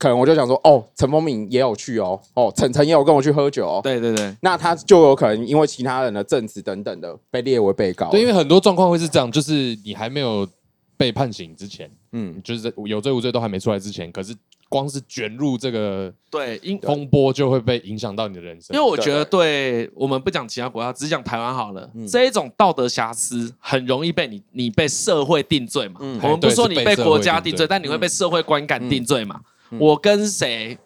[0.00, 8.10] 可能我就想说，哦，陈风敏也有去哦，哦，陈晨也有跟我去喝酒哦，对对对，那他就有可能因为其他人的证词等等的被列为被告。
[8.10, 10.48] 对，因为很多状况会是这样，就是你还没有
[10.96, 14.34] 被判刑之前，嗯，就是有罪无罪都还没出来之前，可是。
[14.70, 18.72] 光是卷入这个对风波，就会被影响到你的人生。
[18.72, 21.90] 因为我觉得，对我们不讲其他国家，只讲台湾好了。
[22.08, 25.98] 这一种道德瑕疵很容易被你你被社会定罪嘛。
[26.22, 29.40] 我们不说你被国家定罪，但你会被社会观感定罪嘛。
[29.78, 30.78] 我跟谁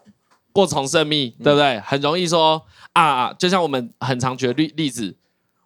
[0.53, 1.81] 过从甚密，对不对？
[1.81, 5.17] 很容易说啊，就像我们很常举例例子，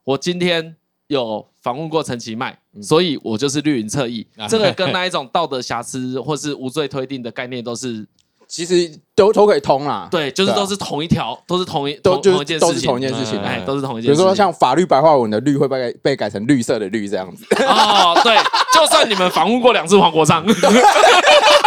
[0.05, 0.77] 我今天
[1.09, 2.59] 有访问过陈其迈。
[2.81, 8.07] 所以我就是绿营侧翼，这个跟那一种道德瑕疵或是无罪推定的概念都是，
[8.47, 10.07] 其实都都可以通啦。
[10.09, 14.13] 对，就是都是同一条，都是同一都就一件事情，同一件事情，哎，都是同一件事情。
[14.15, 17.45] 比如说像法律白话文的绿会被被改成绿色的绿这样子。
[17.67, 18.37] 哦，对，
[18.73, 20.47] 就算你们访问过两次黄国昌，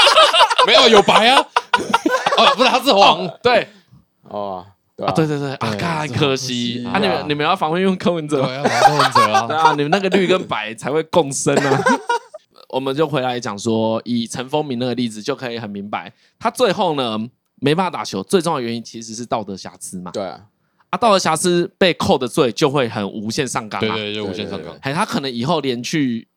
[0.68, 1.38] 没有有白啊，
[2.38, 3.68] 哦，不是他是黄，对，
[4.24, 4.66] 哦。
[5.04, 7.00] 啊，对对对，啊，太可惜啊！
[7.00, 9.42] 你们你们要访问用柯文哲，要访问柯文哲啊！
[9.50, 11.84] 对啊，你们那个绿跟白才会共生啊！
[12.70, 17.18] 我们就回来讲说，以陈风明那个例子就可以很明白，他最后呢
[17.56, 20.12] 没办法打球，最重要的原因其实是道德瑕疵嘛。
[20.12, 20.40] 对啊，
[20.92, 23.96] 啊，道德瑕疵被扣的罪就会很无限上纲嘛。
[23.96, 24.72] 对对，就无限上纲。
[24.82, 26.28] 哎，他可能以后连去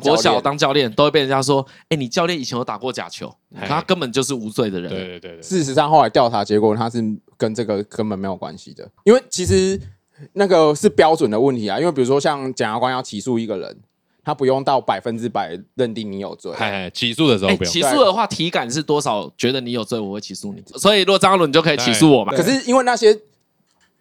[0.00, 3.32] 国小当教练，都会被人家说：“哎，你教练以前有打过假球，
[3.66, 5.42] 他根本就是无罪的人。”对对对对。
[5.42, 7.02] 事实上，后来调查结果，他是
[7.36, 9.80] 跟这个根本没有关系的，因为其实
[10.32, 11.78] 那个是标准的问题啊。
[11.78, 13.76] 因为比如说，像检察官要起诉一个人，
[14.24, 16.52] 他不用到百分之百认定你有罪。
[16.52, 17.72] 哎，起诉的时候不用。
[17.72, 19.30] 起诉的话，体感是多少？
[19.36, 20.62] 觉得你有罪，我会起诉你。
[20.78, 22.32] 所以，如果张伦，你就可以起诉我嘛。
[22.34, 23.12] 可是因为那些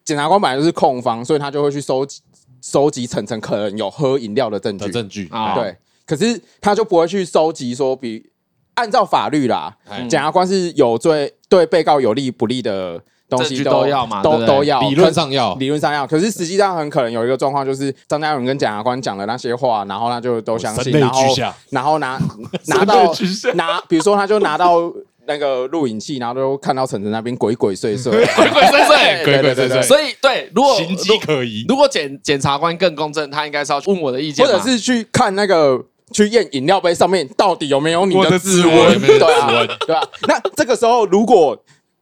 [0.04, 2.22] 检察官本来就是控方，所以他就会去收集。
[2.64, 5.76] 收集层层可能有喝饮料的证据，证据啊，对，
[6.12, 8.30] 可是他就不会去收集说，比
[8.74, 9.74] 按照法律啦，
[10.10, 21.24] 检察官是有罪，对被告有利不利的东西都要嘛，都都要，理论上要，理论上要，可是实际上很可能有一个状况，就是张家伦跟检察官讲的那些话，然后他就都相信，然后
[21.70, 22.20] 然后拿
[22.68, 23.10] 拿到
[23.54, 24.92] 拿，比如说他就拿到。
[25.28, 29.82] 那个录影器，然后都看到晨晨那边鬼鬼祟祟， 鬼鬼祟祟，鬼鬼祟祟。
[29.84, 35.80] 所以，对，如果形迹可疑，如果检检察官更公正，他应该是要问我的意见，或者是去看那个
[36.12, 40.08] 去验饮料杯上面到底有没有你的指纹，对啊，对吧？
[40.28, 41.58] 那这个时候，如果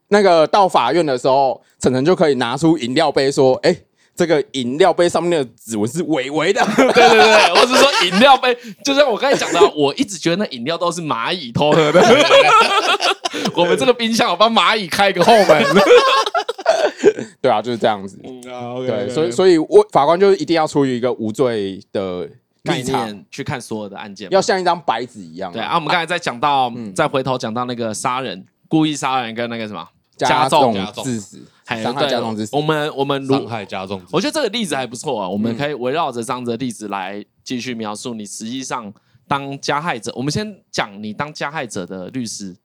[0.08, 3.76] 那个到法院的时候，晨晨就可以拿出饮料杯说：“哎。”
[4.16, 12.02] 这个饮料杯上面的指纹是伟伟的，对对对，我是说饮料杯，就像我刚才讲的，我一直觉得那饮料都是蚂蚁偷喝的。
[13.54, 15.64] 我们这个冰箱我帮蚂蚁开个后门。
[17.40, 18.18] 对啊，就是这样子。
[18.86, 22.28] 对，所以所以我法官就一定要出于一个无罪的
[22.62, 25.52] 概念去看所有的案件，要像一张白纸一样。
[25.52, 31.42] 对啊，我们刚才在讲到，再回头讲到那个杀人、故意杀人跟那个什么加重致死。
[31.70, 35.28] 伤害加重致死，我们我们伤害加重，我觉得这个例子还不错啊。
[35.28, 38.92] 我们可以围绕着这样子的例子来继续描述你实际上
[39.28, 40.12] 当加害者。
[40.16, 42.56] 我们先讲你当加害者的律师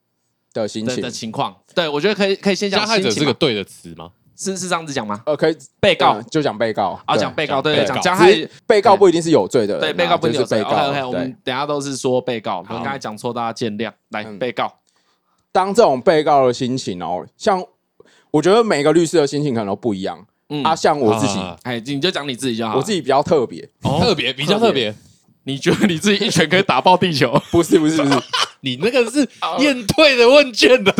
[0.52, 1.56] 的心情的情况。
[1.76, 4.12] 对，我觉得可以可以先讲加害者是个对的词吗？
[4.38, 5.22] 是是这样子讲吗？
[5.26, 5.58] 呃，可以。
[5.80, 8.34] 被告就讲被告啊，讲被告对，讲加害
[8.68, 10.62] 被告不一定是有罪的，对，被告不一定有罪。
[10.62, 13.92] OK OK，我们等下都是说被告，我们刚才讲错，大家见谅。
[14.10, 14.74] 来，被告
[15.52, 17.64] 当这种被告的心情哦，像。
[18.32, 20.22] 我觉得每个律师的心情可能都不一样。
[20.50, 22.76] 嗯，啊，像我自己，哎，你就讲你自己就好。
[22.76, 24.94] 我自己比较特别，特别比较特别。
[25.46, 27.42] 你觉得你自己一拳可以打爆地球？
[27.50, 28.22] 不是不是不是，
[28.60, 29.26] 你那个是
[29.60, 30.94] 验退的问卷的。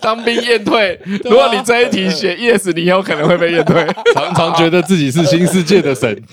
[0.00, 3.86] 当兵验退，如果你这一题写 yes，你有可能会被验退。
[4.14, 6.20] 常常觉得自己是新世界的神。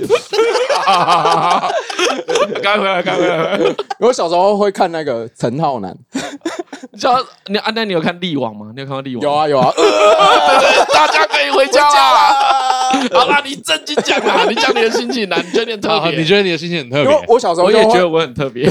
[2.61, 3.59] 刚回来，刚回来。
[3.99, 5.95] 我小时候会看那个陈浩南。
[6.99, 8.71] 叫你阿丹，你有看力王吗？
[8.75, 9.23] 你有看过力王？
[9.23, 9.71] 有啊有啊。
[10.93, 12.33] 大家可以回家啦。
[13.13, 16.11] 好啦，你正经讲啊，你讲你的心情啊，你觉得你特别？
[16.17, 17.25] 你觉得你的心情很特别？
[17.27, 18.69] 我小时候也觉得我很特别。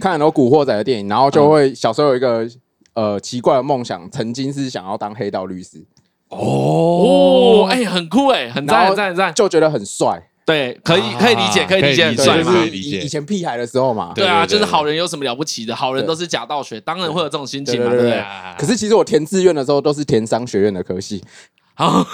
[0.00, 2.44] 看很多古惑仔的电影，然后就会小时候有一个
[2.94, 5.84] 呃奇怪的梦想，曾经是想要当黑道律师。
[6.28, 10.28] 哦，哎，很酷哎，很赞很赞很赞，就觉得很帅。
[10.44, 14.12] 对，可以可以理解，可以理解，就是以以前屁孩的时候嘛。
[14.14, 15.76] 对啊，就是好人有什么了不起的？
[15.76, 18.24] 好人都是假道学，当然会有这种心情嘛，对不对？
[18.58, 21.22] 可是其实我填志愿的时候都是填商学院的科系。
[21.74, 22.04] 好，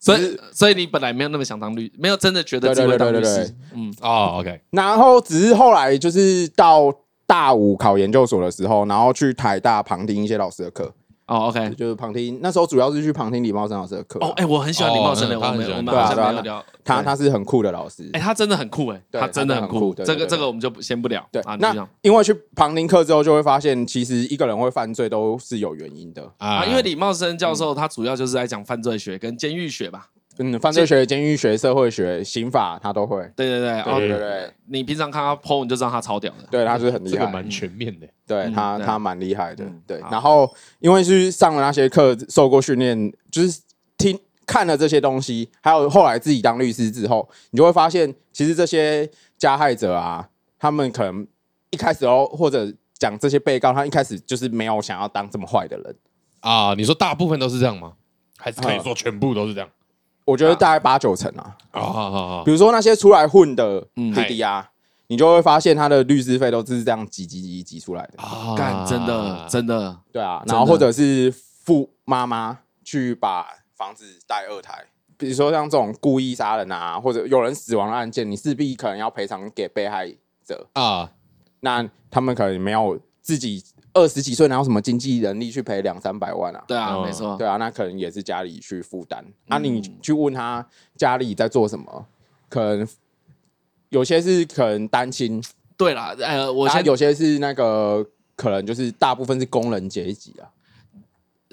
[0.00, 3.54] 所以所以你本来没有那么想当律，没有真的觉得自己会当律师。
[3.74, 4.60] 嗯，哦，OK。
[4.70, 6.92] 然后只是后来就是到
[7.30, 10.92] 大五考研究所的时候，然后去台大旁听一些老师的课。
[11.28, 14.18] 哦，OK，就是旁听，那时候主要是去旁听李茂生老师的课。
[14.18, 16.12] 哦，哎，我很喜欢李茂生的，我们我们对啊
[16.42, 19.94] 对啊，他他是很酷的老师，哎，他真的很酷，哎，他真的很酷。
[19.94, 21.24] 这个这个我们就先不聊。
[21.30, 26.64] 对，那因为去旁听课之后，就会发现其实一个人会犯罪都是有原因的啊。
[26.64, 30.08] 因为李茂生教授他主要就是在讲犯罪学跟监狱学吧。
[30.42, 33.20] 嗯，犯罪学、监狱学、社会学、刑法，他都会。
[33.36, 34.50] 对对对，对对对。
[34.68, 36.48] 你平常看他 po，你就知道他超屌的。
[36.50, 38.08] 对，他是很厉害，蛮全面的。
[38.26, 39.62] 对他，他蛮厉害的。
[39.86, 43.60] 对，然后因为是上了那些课，受过训练，就是
[43.98, 50.26] 听看了这些东西，还有后来自己当律师之后，你就会发现，其实这些加害者啊，
[50.58, 51.26] 他们可能
[51.68, 55.94] 一开始哦，或者讲这些被告，他一开始就是没有想要当这么坏的人
[56.40, 56.72] 啊。
[56.72, 57.92] 你说大部分都是这样吗？
[58.38, 59.68] 还是可以说全部都是这样？
[60.24, 64.70] 我觉得大概八九成啊，啊，比如说那些出来混的弟弟啊，
[65.08, 68.22] 你就会发现他的律师费都是这样挤挤挤挤出来的。
[68.22, 71.32] 啊，干，真的真的，对啊，然后或者是
[71.64, 74.84] 父妈妈去把房子带二胎，
[75.16, 80.68] 比如说像这种故意杀人啊，或者有人死亡的案件，你势必可能要赔偿给被害者。
[80.74, 81.10] 啊，
[81.60, 83.64] 那他们可能没有自己。
[83.92, 86.64] 二十几岁，哪有什么经济能力去赔两三百万啊？
[86.66, 87.36] 对啊，没错。
[87.36, 89.24] 对啊，那可能也是家里去负担。
[89.46, 92.06] 那你去问他家里在做什么？
[92.48, 92.88] 可能
[93.88, 95.42] 有些是可能单亲。
[95.76, 100.48] 对啦，呃，我先有些是那个可能就是大部分是工人阶级啊。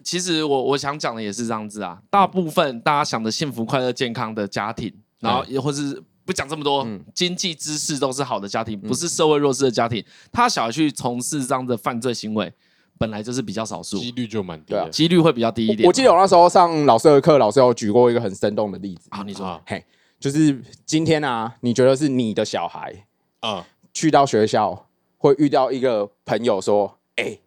[0.04, 12.52] 其实我我想讲的也是这样子啊，大部分大家想的幸福、快乐、健康的家庭，然后也或是不讲这么多，经济知识都是好的家庭，不是社会弱势的家庭，他小孩去从事这样的犯罪行为，
[12.98, 15.88] 本来就是比较少数，几率就蛮低的，几率会比较低一点。
[15.88, 19.08] 我记得我那时候上老师的课，老师有举过一个很生动的例子。
[19.12, 19.82] 啊，你说，嘿，
[20.20, 22.94] 就是今天啊，你觉得是你的小孩
[23.40, 27.40] 啊，去到学校会遇到一个朋友说，哎，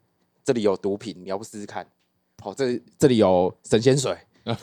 [0.43, 1.87] 这里有毒品，你要不试试看？
[2.43, 4.17] 哦，这这里有神仙水。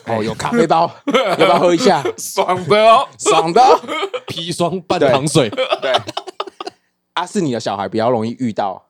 [0.05, 2.03] 哦，有咖啡包，要不要喝一下？
[2.17, 3.61] 爽的哦，爽的，
[4.27, 5.49] 砒霜半糖水。
[5.49, 5.91] 对，
[7.13, 8.81] 啊，是你的小孩比较容易遇到，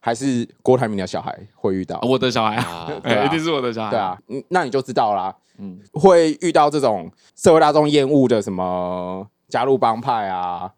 [0.00, 1.98] 还是郭台铭的小孩会遇到？
[2.02, 2.88] 我的小孩啊，
[3.26, 3.90] 一定是我的小孩。
[3.90, 5.34] 对啊，那你就知道啦。
[5.58, 10.70] 嗯，会遇到这种社会大众厌恶的什么加入帮派啊。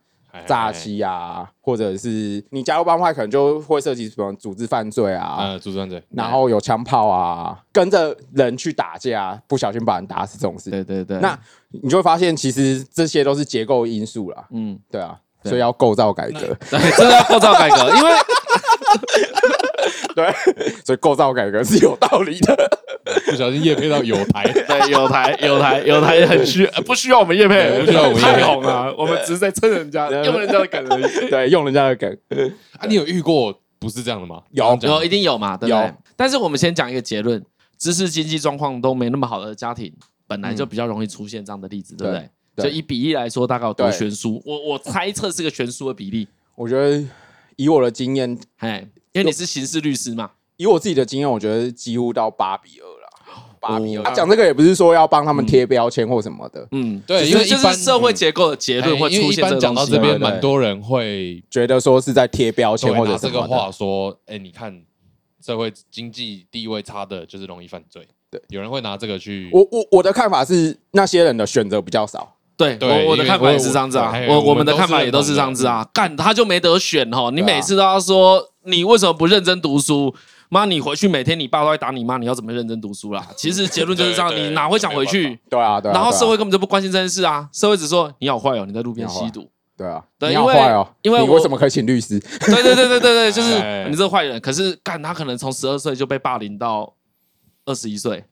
[0.47, 10.71] 诈欺啊，或者是你加入帮派，可能就会涉及什么组织犯罪啊，呃，组织犯罪，然后有枪炮啊，跟着人去打架，不小心把人打死这种事。
[10.71, 11.39] 对对对，那
[11.71, 14.47] 你就会发现，其实这些都是结构因素啦。
[14.51, 18.13] 嗯，对啊，所以要构造改革， 真的要构造改革，因为。
[20.17, 20.33] 对，
[20.85, 22.57] 所以构造改革是有道理的。
[23.27, 28.95] 不小心业配到有台，对，有台有台有台很需，不需要我们业配，不需要我们太红了。
[28.97, 31.29] 我们只是在蹭人家，用人家的梗而已。
[31.29, 32.19] 对，用人家的梗。
[32.79, 34.41] 啊，你有遇过不是这样的吗？
[34.53, 35.93] 有，有，一定有嘛，对不对？
[36.17, 37.45] 但是我们先讲一个结论：
[37.77, 39.93] 知识经济状况都没那么好的家庭，
[40.29, 42.31] 本来就比较容易出现这样的例子，对不对？
[42.57, 44.41] 就以比例来说，大概有多悬殊？
[44.47, 46.29] 我我猜测是个悬殊的比例。
[46.55, 47.03] 我觉得
[47.57, 48.87] 以我的经验，哎。
[49.13, 53.09] 因为你是刑事律师嘛，以我自己的经验，我觉得几乎到八比二了。
[53.61, 56.67] 八比二，他讲这个也不是说要帮他们贴标签或什么的。
[56.73, 59.61] 嗯，对，因为就是社会结构的结论会出现。
[59.61, 64.83] 讲到这边，蛮多人会觉得说是在贴标签，或者这个话说，哎，你看
[65.41, 68.05] 社会经济地位差的，就是容易犯罪。
[68.29, 69.49] 对，有人会拿这个去。
[69.53, 72.35] 我我我的看法是，那些人的选择比较少。
[72.57, 75.89] 对，我我的看法也是这样子啊，我我们的看法也都是这样子啊。
[75.95, 78.49] 干，他就没得选哈，你每次都要说。
[78.65, 80.15] 你为什么不认真读书？
[80.49, 83.27] 妈，你回去每天你爸都会打你妈，你要怎么认真读书啦？
[83.37, 85.39] 其实结论就是这样，你哪会想回去？
[85.49, 85.91] 对啊，对。
[85.93, 89.49] 然后社会根本就不关心这件事啊，社会只说你好坏哦，你在路边吸毒。
[89.75, 90.55] 对啊，对，因为
[91.01, 92.21] 因为你为什么可以请律师？
[92.21, 94.39] 对对对对对对， 就是你这个坏人。
[94.43, 96.95] 可是干他可能从十二岁就被霸凌到
[97.65, 98.23] 二十一岁，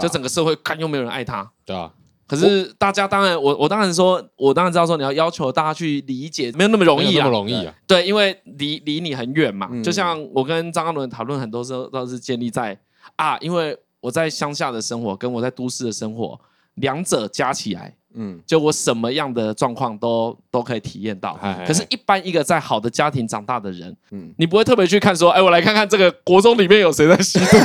[0.00, 1.50] 就整个社会看又没有人爱他。
[1.64, 1.90] 对啊。
[2.26, 7.24] 可是大家当然，我我当然说，我当然知道说你要要求大家去理解，没有那么容易啊。
[7.24, 7.72] 那么容易啊？
[7.86, 9.70] 对，因为离离你很远嘛。
[9.82, 12.76] 就像我跟张嘉伦讨论，很多时候都是建立在
[13.14, 16.38] 啊，因为我在乡下的生活跟我在都市的生活，
[16.74, 21.38] 两者加起来，嗯，就我什么样的状况都都可以体验到。
[21.66, 27.56] 可是，一般一个在好的家庭长大的人，嗯，你不会特别去看说，哎，我来看看这个国中里面有谁在吸毒。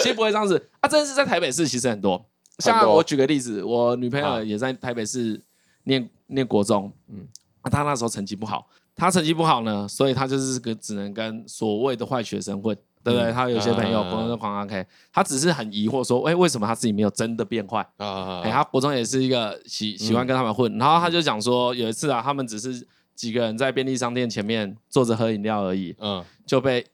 [0.00, 2.24] 其实不会这样子啊，真的是在台北市，其实很多。
[2.58, 5.40] 像我举个例子，我女朋友也在台北市
[5.84, 7.26] 念念国中，嗯，
[7.64, 8.66] 她那时候成绩不好，
[8.96, 13.32] 她成绩不好呢，所以她就是个只能跟所谓的坏学生混，对不对？
[13.32, 17.78] 她有些朋友国中都狂 OK，她只是很疑惑说，哎，为什么她自己没有真的变坏？
[17.98, 26.84] 啊，哎，她国中也是一个喜喜欢跟他们混，然后她就讲说，有一次啊，他们只是几个人在便利商店前面坐着喝饮料而已，嗯，就被。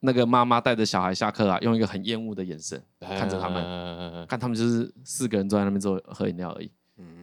[0.00, 6.70] 那个妈妈带着小孩下课啊，用一个很厌恶的眼神看着他们，看他们就是四个人坐在那边做喝饮料而已。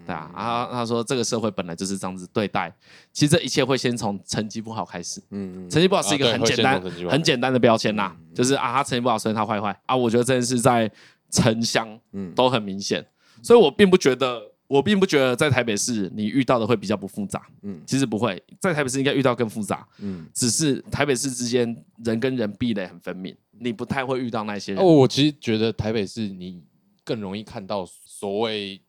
[0.06, 2.74] 对啊，然后他说这个社会本来就是这样子对待，
[3.12, 5.22] 其实这一切会先从成绩不好开始。
[5.32, 9.96] 嗯，成绩不好是一个很简单、很简单的标签呐，就是啊，他成绩不好，所以他坏坏啊。
[9.96, 10.90] 我觉得这件事在
[11.30, 12.00] 城乡
[12.36, 13.06] 都很明显，
[13.42, 14.55] 所以我并不觉得。
[14.76, 24.84] 我并不觉得在台北市你遇到的会比较不复杂，嗯，其实不会，在台北市应该遇到更复杂，嗯，只是台北市之间人跟人壁垒很分明，你不太会遇到那些人。
[24.84, 26.62] 哦，我其实觉得台北市你
[27.04, 28.82] 更容易看到所谓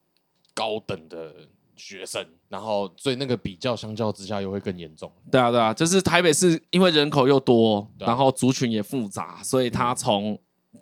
[0.52, 1.32] 高等的
[1.76, 5.10] 学生，然后所以那个比较相较之下又会更严重。
[5.30, 10.38] 对啊，对啊，就是台北市因为人口又多，然后族群也复杂，所以它从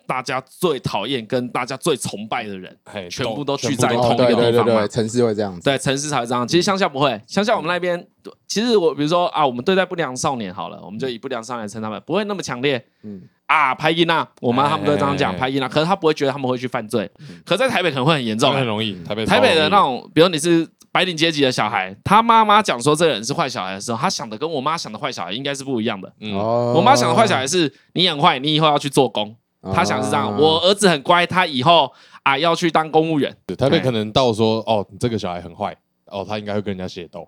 [0.07, 2.77] 大家最讨厌跟大家最崇拜的人，
[3.09, 5.61] 全部都聚在同一个地方城市会这样子。
[5.61, 6.47] 对，城市才会这样。
[6.47, 8.07] 其实乡下不会，乡下我们那边，
[8.47, 12.83] 其实我比如说啊，我们对待不良少年好了，我们就以不良少年称他们，不会那么强烈。
[13.03, 15.69] 嗯啊，拍音啊，我妈他们都这样讲，拍音啊。
[15.69, 17.07] 可是他不会觉得他们会去犯罪。
[17.45, 18.99] 可在台北可能会很严重，很容易。
[19.03, 26.11] 台北台北的那种，比如你是白领阶级的小孩，他妈妈讲说这个人是坏小孩的时候，他想的跟我妈想的坏小孩应该是不一样的。
[26.21, 29.35] 嗯，我妈想的坏小孩是你很坏，你以后要去做工。
[29.73, 31.91] 他想是这样，我儿子很乖，他以后
[32.23, 33.35] 啊要去当公务员。
[33.57, 37.27] 台北可能到说哦，你这个小孩很坏，哦，他应该会跟人家械斗，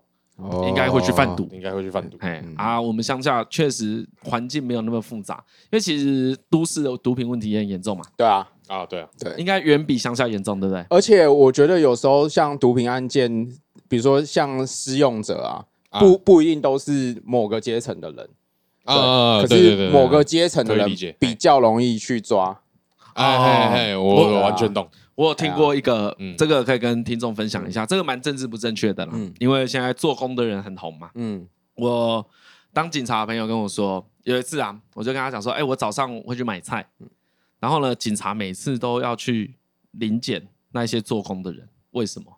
[0.68, 2.18] 应该会去贩毒，应该会去贩毒。
[2.20, 8.04] 哎啊，我们乡下确实环境没有那么复杂，因为其实都市的毒品问题也很严重嘛。
[8.16, 10.86] 对啊，啊，对啊，对，应该远比乡下严重，对不对？
[10.90, 13.30] 而且我觉得有时候像毒品案件，
[13.90, 15.66] 比如说像施用者啊，
[16.00, 18.30] 不不一定都是某个阶层的人
[18.88, 22.62] 啊，可是某个阶层的人比较容易去抓。
[23.14, 24.88] 哎哎哎，我完全懂。
[25.16, 31.10] 我有听过一个，这个可以跟听众分享一下，这个蛮政治不正确的啦，因为现在做工的人很红嘛。
[31.16, 32.26] 嗯，我
[32.72, 36.88] 当警察的朋友跟我说，有一次啊，我就跟他讲说，哎，我早上会去买菜。
[37.60, 39.56] 然后呢，警察每次都要去
[39.92, 42.38] 临检那些做工的人，为什么？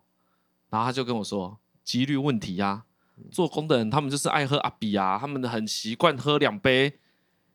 [0.70, 2.86] 然后他就跟我说，几率问题呀。
[3.32, 6.92] 做工的人他们就是爱喝阿比啊，他们很习惯喝两杯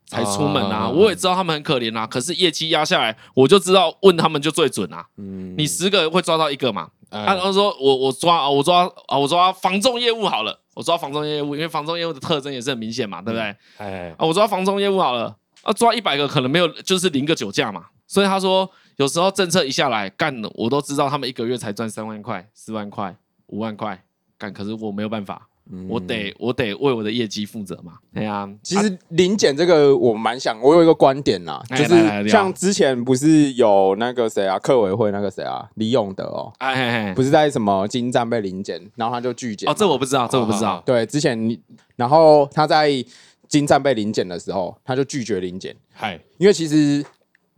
[0.06, 0.88] 才出门啊。
[0.88, 5.06] 我也知道他们很可怜啊，可是业绩压下来，我就知道问他们就最准啊。
[5.16, 6.90] 嗯你十个会抓到一个嘛？
[7.10, 13.56] 他说我我抓啊我抓啊我抓房仲业务好了，我抓房仲业务，因为房仲业务的特征也是很明显嘛，对不对？
[13.78, 15.36] 哎，啊我抓房仲业务好了。
[15.62, 17.86] 啊，抓一百个可能没有，就是零个酒驾嘛。
[18.06, 24.04] 所以他说，有时候政策一下来干了，我都知道他们一个月才赚三万块、四万块、五万块
[24.36, 27.94] 干，可是我没有办法，嗯、我得我得为我的业绩负责嘛。
[28.12, 39.68] 对呀、啊，其实临检这个我蛮想，我有一个观点呐，就是像之前不是有那个谁啊，客委会那个谁啊，李永德哦，哎嘿嘿，不是在什么金站被临检，然后他就拒检。
[39.70, 40.82] 哦，这我不知道，这我不知道。
[40.86, 41.58] 对，之前
[41.96, 43.04] 然后他在。
[43.46, 45.76] 金站被临检的时候，他就拒绝临检。
[45.92, 47.04] 嗨，因为其实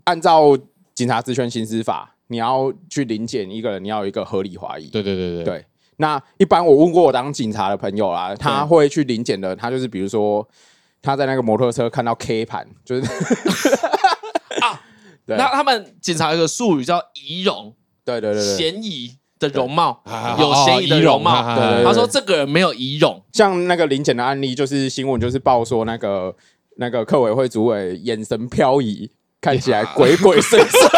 [0.04, 0.54] 按照
[0.94, 4.90] 警察职权行使法，你要去临检一个人，你要有一个合理怀疑。
[4.90, 5.44] 对对对对。
[5.44, 5.64] 对，
[5.98, 10.46] 那一般我问过我当警察的朋友啊，他会去临检的，他就是比如说
[11.02, 13.06] 他在那个摩托车看到 K 盘，就是
[14.60, 14.80] 啊，
[15.26, 17.74] 那他们警察有个术语叫仪容，
[18.04, 19.16] 对对对对，嫌疑。
[19.38, 20.02] 的容貌
[20.38, 21.42] 有嫌疑的容貌，
[21.84, 26.34] 他说这个人没有仪容，像那个临检的案例，就是新闻就是报说那个
[26.78, 30.88] 那个客委会主委眼神飘移，看起来 鬼鬼祟祟。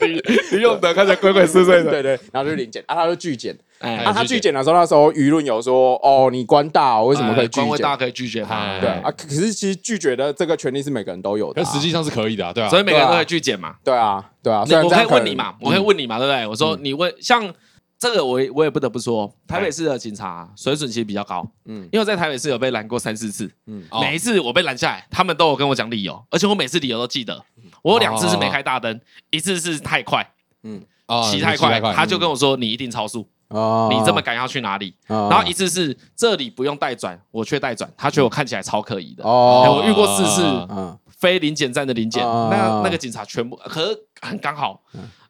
[0.00, 0.20] 李
[0.52, 7.68] 李永德看起来鬼鬼祟祟的，对 对，然后就领检，啊，他就拒检，啊，他拒检的时候，那时候舆论有说，哦，你官大，为什么可以拒检？
[7.68, 16.46] 官大可以拒绝他，对啊，可是其实拒绝的这个权利是每个人都有的，但实际上是可以的，对啊，所以每个人都可以拒检嘛，对啊，对啊，我可以问你嘛，我可以问你嘛，对不对？
[16.46, 17.52] 我说你问，像
[17.98, 27.44] 这个我我也不得不说，台北市的警察水准其实比较高，嗯，因为在台北市有被拦过三四次，嗯，每一次我被拦下来，他们都有跟我讲理由，而且我每次理由都记得。
[27.82, 29.00] 我有两次是没开大灯，
[29.30, 30.28] 一次是太快，
[30.62, 30.82] 嗯，
[31.30, 34.94] 骑太快，他就跟我说，你一定超速，哦，你这么赶要去哪里？
[35.06, 39.24] 然后一次是这里不用带转，我却带转，他觉得我看起来超可疑的。
[39.24, 40.66] 哦，我遇过四次，
[41.08, 44.80] 非临检站的临检，那那个警察全部，可是很刚好，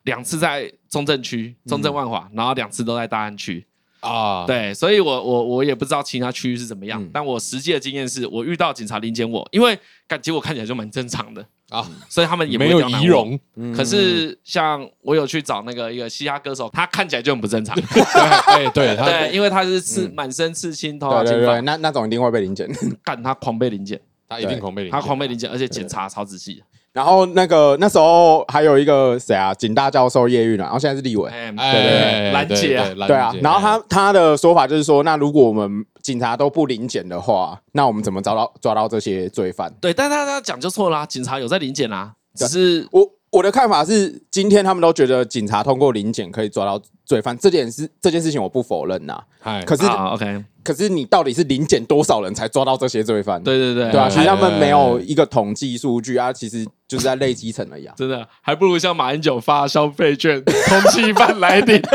[0.03, 3.66] 两次在中正区、中正万华，然后两次都在大安区。
[4.01, 9.78] 啊，对，所以我我我也不知道其他区域是怎么样，但我实际的经验是我遇到警察临检我，因为
[10.09, 11.44] 感觉我看起来就蛮正常的。
[11.70, 13.38] 啊，所以他们也没有仪容。
[13.74, 17.74] 可是像我有去找那个一个嘻哈歌手，他看起来就很不正常。
[17.80, 22.68] 对对对，因为他是刺满身刺青，头发金发，那那种一定会被临检。
[23.04, 26.62] 干他狂被临检，他一定狂被他狂被临检，而且检查超仔细。
[26.93, 33.32] 然后那个那时候还有一个谁啊，警大教授叶玉兰，然后现在是立委，对对对，兰姐啊，对啊。
[33.41, 39.72] 然后他他的说法就是说，那如果我们警察都不临检的话，那我们怎么找到抓到这些罪犯？
[39.80, 49.20] 对，但他他讲就错了啊，警察有在临检啦，只是我我的看法是，今天他们都觉得警察通过临检可以抓到罪犯，这件事这件事情我不否认呐。
[49.66, 50.44] 可是 OK。
[50.62, 53.42] 可是你到底是临检多少人才抓到这些罪犯？
[53.42, 57.88] 对对对，对啊，其实他们没有一个统计数据啊，其实就是在累积层而已。
[57.96, 61.82] 真的，还不如像马英九发消费券，通缉犯来领。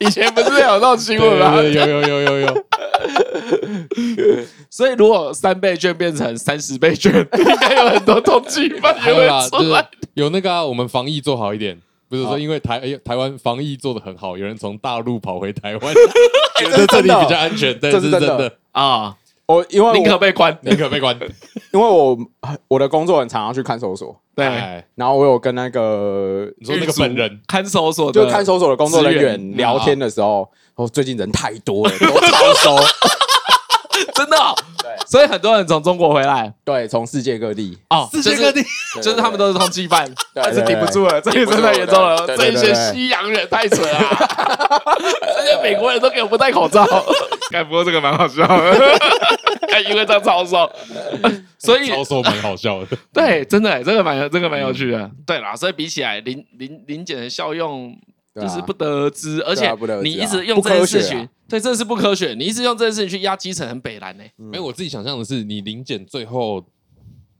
[0.00, 1.54] 以前不是有那种新闻吗？
[1.56, 2.64] 有有有有有。
[4.70, 9.86] 所以如果三倍券变成三十倍券，应该有很多通缉犯也会出来。
[10.14, 11.78] 有那个，我们防疫做好一点。
[12.12, 15.94] 不是说因为台台湾防疫做的很好，有人从大陆跑回台湾，
[16.60, 18.52] 觉得这里比较安全，这是真的。
[18.72, 19.16] 啊！
[19.46, 21.18] 我因为宁可被关， 宁可被关，
[21.72, 22.18] 因为我
[22.68, 24.44] 我的工作很常要去看守所，对，
[24.94, 27.40] 然后我有跟那个你说那个本人。
[27.46, 32.76] 看守所，就看守所的工作人员聊天的时候，哦，最近人太多了，都超收。
[34.14, 34.71] 真的，对，
[35.08, 38.62] 所以很多人从中国回来，对，从世界各地，哦，世界各地，
[39.02, 43.98] 就是他们都是通缉犯，但是顶不住了，这也真的严重了，这些西洋人太蠢了，
[45.36, 46.84] 这些美国人都给我不戴口罩，
[47.52, 48.98] 哎，不过这个蛮好笑的，
[49.72, 50.70] 哎，因为这样超瘦，
[51.58, 57.96] 所以超瘦蛮好笑的，对，真的，这个蛮这个蛮有趣的，对啦，所以比起来，临临临检的效用。
[58.34, 59.70] 就是不得而知，而且
[60.02, 62.34] 你一直用这件事情，对，这是不科学。
[62.34, 64.24] 你一直用这件事情去压基层，很北蓝呢。
[64.36, 66.64] 没有，我自己想象的是，你临检最后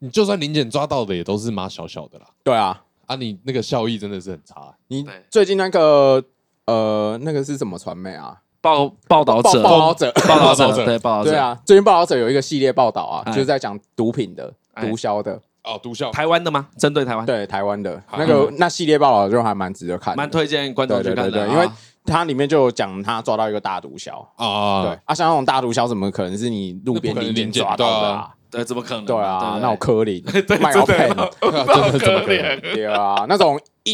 [0.00, 2.26] 你就算临检抓到的也都是妈小小的啦。
[2.44, 4.74] 对啊，啊，你那个效益真的是很差。
[4.88, 6.22] 你最近那个
[6.66, 8.36] 呃，那个是什么传媒啊？
[8.60, 15.40] 报报道者，报道者，报道者， 对报道者，对啊，最近报道者有一个系列报道啊，就是在讲毒品的、毒枭的。
[15.64, 16.68] 哦，毒枭，台湾的吗？
[16.76, 17.24] 针对台湾？
[17.24, 18.02] 对，台湾的。
[18.16, 21.68] 那个那系列报道就还蛮值得看，蛮推荐观众去看的，因为
[22.04, 24.10] 它里面就有讲他抓到一个大毒枭。
[24.36, 24.98] 啊，对。
[25.04, 28.30] 啊，像那种大毒枭怎么可能是你路边临检抓到的？
[28.50, 29.04] 对，怎么可能？
[29.04, 30.22] 对啊，那种柯林
[30.60, 32.60] 卖药片，真的 怎么可能？
[32.60, 33.92] 对啊，那种一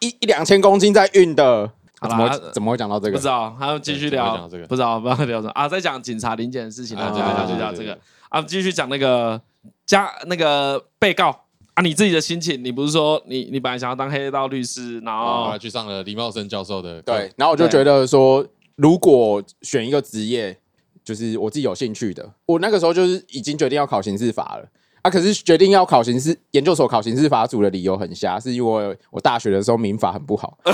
[0.00, 1.68] 一一两千公斤在运的，
[2.02, 3.12] 怎么怎么会讲到这个？
[3.12, 4.46] 不知道，还要继续聊。
[4.48, 4.66] 这个？
[4.66, 5.52] 不知道，不知道聊什么？
[5.54, 5.66] 啊？
[5.66, 7.98] 在讲警察临检的事情啊，对对对，就讲这个
[8.28, 9.40] 啊，继续讲那个
[9.88, 11.46] 加那个被告。
[11.74, 20.58] 啊，你自己的心情，你不是说你你本来想要当黑道律师，然后去上了李茂生教授的对，然后我就觉得说，如果选一个职业，
[21.04, 24.68] 就是我自己有兴趣的，我那个时候就是已经决定要考刑事法了
[25.02, 25.10] 啊。
[25.10, 30.58] 可是决定要考刑事研究所考刑事法组的理由很瞎，是因为我大学的时候民法很不好，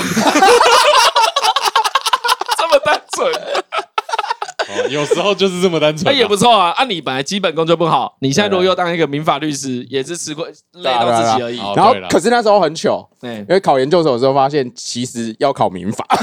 [2.57, 3.31] 这么单纯。
[4.91, 6.71] 有时候就是这么单纯，那也不错啊。
[6.71, 11.59] 啊，你本来基本功就不好，你现在如果又当一个民法律师，也是吃亏累到自己而已。
[11.77, 16.05] 然后，可是那时候很糗，因为考研究所的时候发现，其实要考民法。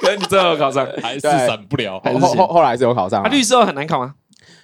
[0.00, 2.00] 可是你最后考上， 还是闪不了。
[2.00, 3.22] 后后后来是有考上。
[3.30, 4.14] 律师很难考吗？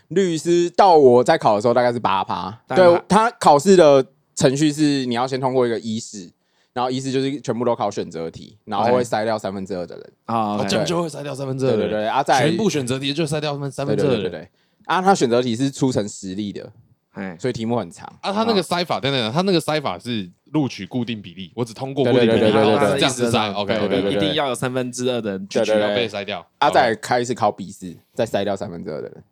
[0.08, 2.56] 律师到我在考的时候大概是八趴。
[2.68, 4.04] 对，他考试的
[4.34, 6.30] 程序是你要先通过一个医试。
[6.76, 11.88] 然后意思就是全部都考选择题，然后会筛掉三分之二的人啊，这样就会筛掉三分之二的人。
[11.88, 14.22] 对对对，啊，在全部选择题就筛掉三分之二的人。
[14.24, 14.50] 对对对，
[14.84, 16.70] 啊，他选择题是出成实力的，
[17.12, 18.06] 哎，所以题目很长。
[18.20, 23.54] 啊，他那个筛法等等，他那个筛法是录取固定比例，我只通过固定比例，这样子筛。
[23.54, 26.46] OK OK，，一定要有三分之二的人就需要被筛掉。
[26.58, 29.24] 啊，再开始考笔试，再筛掉三分之二的人，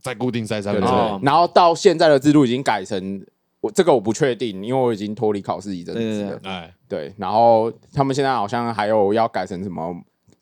[0.00, 1.18] 再固定筛三分之二。
[1.20, 3.26] 然后到现在的制度已经改成。
[3.66, 6.40] 我这个我不确定，因为我已经脱离考试一阵子了。
[6.44, 9.94] 哎，对，然后他们现在好像还有要改成什么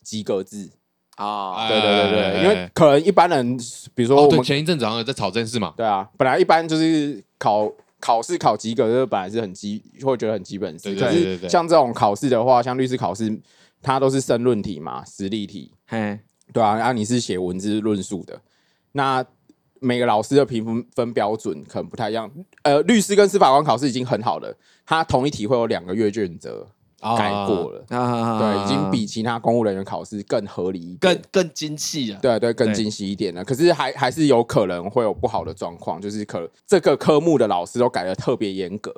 [0.02, 0.70] 及格制
[1.16, 1.66] 啊？
[1.66, 3.56] 对对对对，因为可能一般人，
[3.94, 5.72] 比如说我们前一阵子好像在吵这件事嘛。
[5.76, 10.94] 对啊，本来一般就是考考试考及格，这本来是很基，会觉得很基本事。
[10.94, 13.40] 可是像这种考试的话，像律师考试，
[13.80, 15.72] 它都是申论题嘛，实例题。
[15.86, 16.18] 嘿，
[16.52, 18.40] 对啊，然后你是写文字论述的，
[18.92, 19.24] 那。
[19.84, 22.30] 每个老师的评分分标准可能不太一样。
[22.62, 24.56] 呃，律师跟司法官考试已经很好了，
[24.86, 26.66] 他同一题会有两个阅卷则
[27.00, 32.18] 改过了，对，已经比其他公务人员考试更合理，更更精细了。
[32.22, 33.44] 对对，更精细一点了。
[33.44, 38.90] 可是还还是有可能会有不好的状况，就是可这个科目的老师都改的特别严格，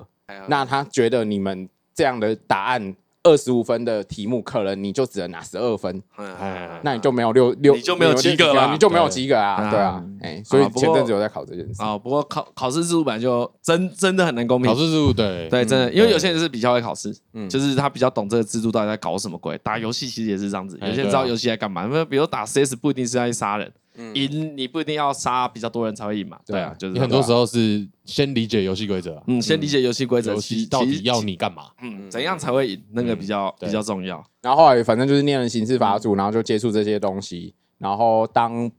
[0.48, 2.94] 那他觉得你们这样的答案。
[3.26, 6.00] 二十五分的题目，可能你就只能拿十二分，
[6.82, 11.98] 那你就没有六六，你就没有及格了，你就没有及格啊，对啊，哎，所以前阵子有在考这件事啊。
[11.98, 14.70] 不过考考试制度本来就真 真的很难公平。
[14.70, 19.58] 考试制度对对，真的，因为有些人是比较会考试，嗯，就是他比较懂这个制度到底在搞什么鬼。
[19.58, 23.72] 打游戏其实也是这样子，有些人知道游戏在干嘛，因为比如打 CS 不一定是在杀人。
[24.14, 26.38] 赢你不一定要杀比较多人才会赢嘛？
[26.44, 31.70] 对啊，就是你很多时候是先理解游戏规则，嗯，先理解游戏规则，游戏到底要你干嘛？
[31.82, 32.82] 嗯，怎样才会赢？
[32.92, 34.22] 那个比较比较重要。
[34.42, 37.54] 然后后来反正就是念了刑事法组，然后就接触这些东西。
[37.78, 38.70] 然后当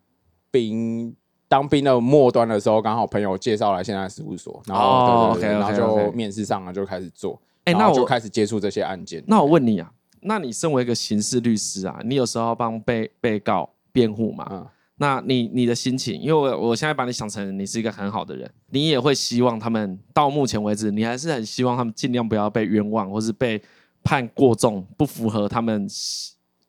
[0.52, 1.16] 兵
[1.48, 7.40] 当兵的末端的时候，刚好朋友介绍来现在事务所，然后然后就面试上了，就开始做。
[7.66, 9.24] 哎，那我就开始接触这些案件。
[9.28, 9.92] 那我问你啊，
[10.22, 14.68] 那你身为一个刑事律师啊，你有时候帮被被告辩护吗？
[15.00, 23.62] 那你你的心情，因为我我现在把你想成你是一个很好的人，你也会希望他们到目前为止，你还是很希望他们尽量不要被冤枉，或是被
[24.04, 25.88] 判过重，不符合他们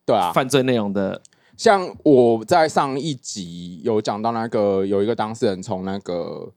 [0.04, 1.20] 对啊犯罪内容的。
[1.56, 6.52] 像我在上一集有讲到那个有一个当事人从那个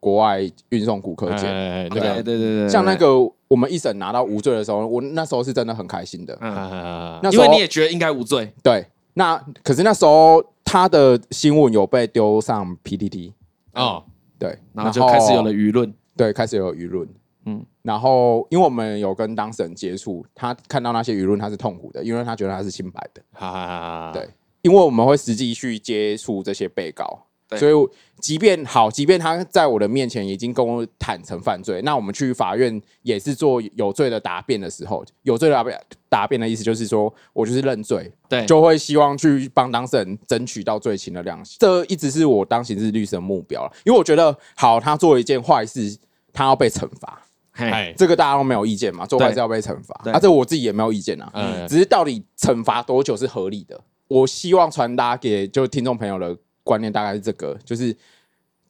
[0.00, 0.40] 国外
[0.70, 3.14] 运送古柯碱，对对对对，像那个
[3.46, 8.84] 我们一审拿到无罪的时候，我那时候是真的很开心的，嗯，因为你也觉得应该无罪，对。
[9.18, 13.32] 那可是那时候他的新闻有被丢上 PTT
[13.74, 14.04] 哦，
[14.38, 17.08] 对，然后就开始有了舆论，对，开始有舆论，
[17.44, 24.30] 嗯，然后因为我们有跟当事人接触，他看到那些舆论他是痛苦的，因为他觉得他是清白的，哈哈哈，对，
[24.62, 27.24] 因为我们会实际去接触这些被告。
[27.56, 27.88] 所以，
[28.20, 35.80] 即便好，即便他在我的面前已经跟我坦诚犯罪，那我们去法院也是做有罪的答辩的时候，有罪的答辩
[36.10, 41.56] 答辩的意思就是说我就是认罪，对，就会希望去帮当事人争取到最轻的量刑。
[41.58, 45.96] 这一直是我当刑事律师的目标，因为我觉得好，他做了一件坏事，
[46.32, 47.22] 他要被惩罚，
[47.52, 53.80] 嘿，这个大家都没有意见嘛，做坏事要被惩罚，啊，这我自己也没有意见啊，嗯，只是到底惩罚多久是合理的？
[54.08, 56.36] 我希望传达给就听众朋友的。
[56.68, 57.96] 观念大概是这个，就是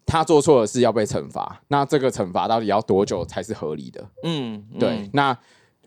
[0.07, 4.09] 他做错的事要被惩罚，那这个惩罚到底要多久才是合理的？
[4.23, 5.11] 嗯，对。
[5.13, 5.37] 那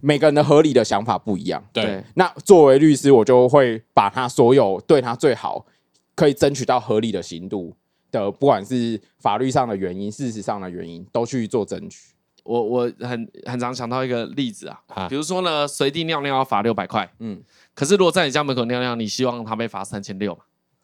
[0.02, 1.64] 每个人的合理的想法不一样。
[1.72, 2.04] 对。
[2.16, 5.66] 那作为律师，我就会把他所有对他最好
[6.14, 7.74] 可以争取到合理的刑度
[8.12, 12.14] 的，不管是法律上的原因、事实上的原因，都去做争取。
[12.44, 17.40] 我我很很常想到一个例子啊，比如说呢，随地尿尿要罚六百块，嗯，
[17.76, 20.42] 可是如果在你家门口尿尿，你希望他被罚三千六嘛？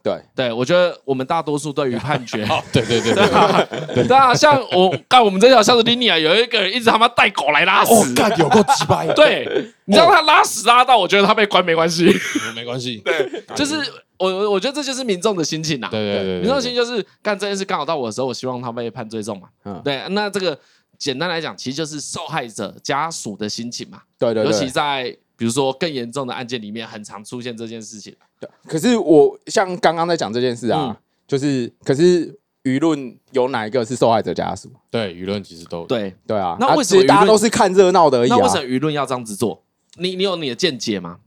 [0.08, 0.22] 对。
[0.36, 4.04] 对，我觉得我们大多数对于判决， 对对对对。
[4.04, 4.08] 对。
[4.18, 12.12] 啊，像我干我们这条巷子里面啊，有一个人一直他妈带狗来拉屎，干有够鸡掰， 对，你知道他拉屎拉到，我觉得他被关没关系，
[12.56, 13.76] 没关系，对，就是
[14.18, 20.58] 我我我觉得这就是民众的心情呐，对对对，民众的心情就是干这件事刚好到我的时候，我希望他被判最重嘛，嗯，对，那这个。
[21.00, 24.02] 简单来讲，其实就是受害者家属的心情嘛。
[24.18, 24.52] 对对对。
[24.52, 28.14] 尤其在比如说更严重的案件里面，很常出现这件事情。
[28.40, 28.50] 对。
[28.68, 32.28] 可是我像刚刚在讲这件事啊，嗯、就是可是
[32.64, 34.72] 舆论有哪一个是受害者家属？
[34.90, 36.58] 对，舆论其实都对对啊。
[36.60, 38.36] 那为什么大家都是看热闹的而已、啊？
[38.36, 39.64] 那为什么舆论要这样子做？
[39.98, 41.20] 你你有你的见解吗？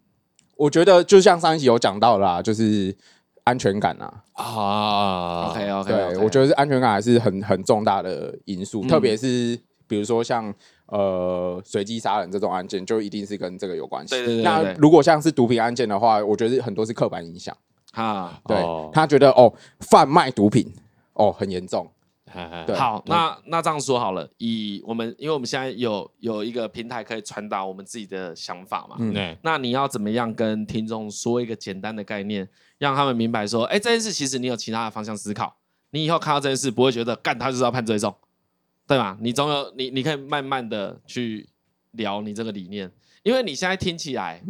[0.57, 2.95] 我觉得就像上一集有讲到啦，就是
[3.45, 4.25] 安全感啊。
[4.33, 5.51] 啊。
[5.51, 6.15] OK OK, okay。
[6.15, 9.59] 对，我觉得是安全感还是很很重大的因素，嗯、特别是。
[9.91, 10.55] 比如说像
[10.91, 14.15] 呃随机杀人这种案件，就一定是跟这个有关系。
[14.15, 14.43] 对对对。
[14.43, 17.57] 那如果像是毒品案件的话，我觉得很多是刻板印象。
[17.93, 18.57] 啊，对，
[18.93, 20.73] 他觉得哦，贩卖毒品
[21.15, 21.91] 哦很严重。
[22.65, 22.77] 对。
[22.77, 28.95] 好，那那这样说好了，以我们因为我们现在有有一个平台可以传达我们自己的想法嘛。
[29.01, 29.37] 嗯。
[29.43, 35.57] 那你要怎么样跟听众说一个简单的概念，让他们明白说，哎，这件事其实你有其他的方向思考，
[35.91, 38.15] 你以后看到这件事不会觉得干他就是要判最重。
[38.91, 39.17] 对吧？
[39.21, 41.49] 你总有你，你可以慢慢的去
[41.93, 42.91] 聊你这个理念，
[43.23, 44.43] 因为你现在听起来，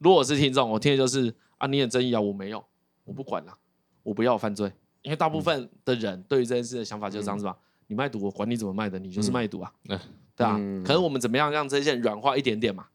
[0.00, 2.62] 如果我是听众，我听的就是啊，你很正义啊，我没有，
[3.06, 3.56] 我不管了，
[4.02, 4.70] 我不要犯罪，
[5.00, 7.56] 因为大部分的人对于这件事的想法就是这样子吧？
[7.86, 9.96] 你卖毒，我管你怎么卖的，你就是卖毒啊，对
[10.36, 10.60] 吧？
[10.84, 12.88] 可是我们怎么样让这些软化一点点嘛？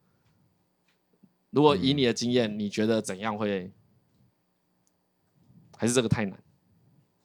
[1.49, 3.71] 如果以你的经验，你觉得怎样会？
[5.75, 6.37] 还是这个太难？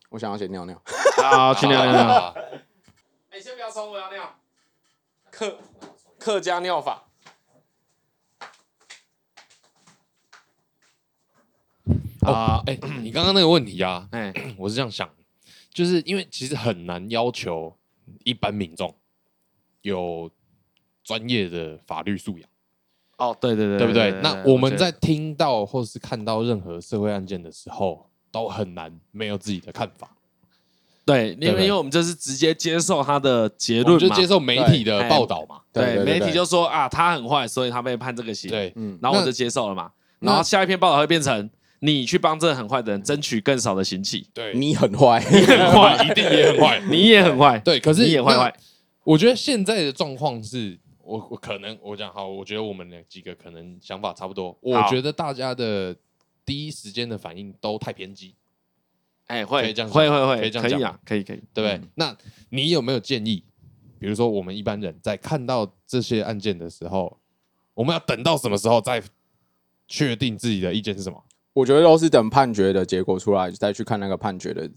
[0.09, 0.81] 我想要先尿尿，
[1.23, 2.35] 好，去尿尿。
[3.37, 4.35] 你先不要冲，我要尿。
[5.31, 5.59] 客
[6.19, 7.07] 客家尿法。
[12.23, 15.09] 啊，哎，你刚刚那个问题啊，哎， 我是这样想，
[15.71, 17.77] 就是因为其实很难要求
[18.25, 18.97] 一般民众
[19.83, 20.31] 有
[21.05, 22.49] 专业的法律素养。
[23.19, 24.13] 哦，对对对，对不对？
[24.23, 30.16] 那我们在听到或是看到任何社会案件的时候，都很难没有自己的看法。
[31.07, 35.61] 对，因为因为我们就是直接接受他的结论嘛，就接受媒体的报道嘛。
[35.73, 38.51] 对，媒体就说啊，他很坏，所以他被判这个刑。
[38.51, 39.89] 对，嗯，然后我就接受了嘛。
[40.19, 41.49] 然后下一篇报道会变成
[41.79, 44.27] 你去帮这个很坏的人争取更少的刑期。
[44.35, 47.59] 对，你很坏， 你很坏，一定也很坏， 你也很坏。
[47.61, 48.53] 对，可是你也坏坏。
[49.05, 54.59] 我觉得现在的状况是，我我可能我讲好，我觉得我们几个可能想法差不多。
[54.61, 55.95] 我觉得大家的
[56.45, 58.35] 第一时间的反应都太偏激。
[59.27, 61.81] 哎，会会会会，可以这样讲，可以啊，可以可以，对不对？
[61.97, 62.17] 那
[62.51, 63.43] 你有没有建议？
[63.99, 67.19] 比如说，我们一般人在看到这些案件的时候，
[67.75, 69.03] 我们要等到什么时候再
[69.89, 71.25] 确定自己的意见是什么？
[71.55, 74.71] 我觉得都是等判决的结果出来，再去看那个判决的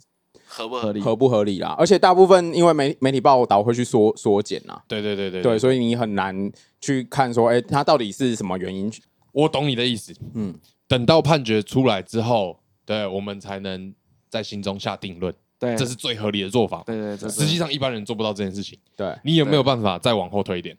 [0.47, 1.75] 合不合理，合不合理啦。
[1.77, 8.89] 而且大部分因为媒媒体报道会去缩缩减啊，对对对对对，所以你很难去看说，哎，他到底是什么原因？
[9.33, 10.55] 我懂你的意思，嗯，
[10.87, 13.93] 等到判决出来之后，对我们才能。
[14.30, 16.84] 在心中下定论，对，这是最合理的做法。
[16.86, 18.77] 对对，实际上一般人做不到这件事情。
[18.95, 20.77] 对，你有没有办法再往后推一点？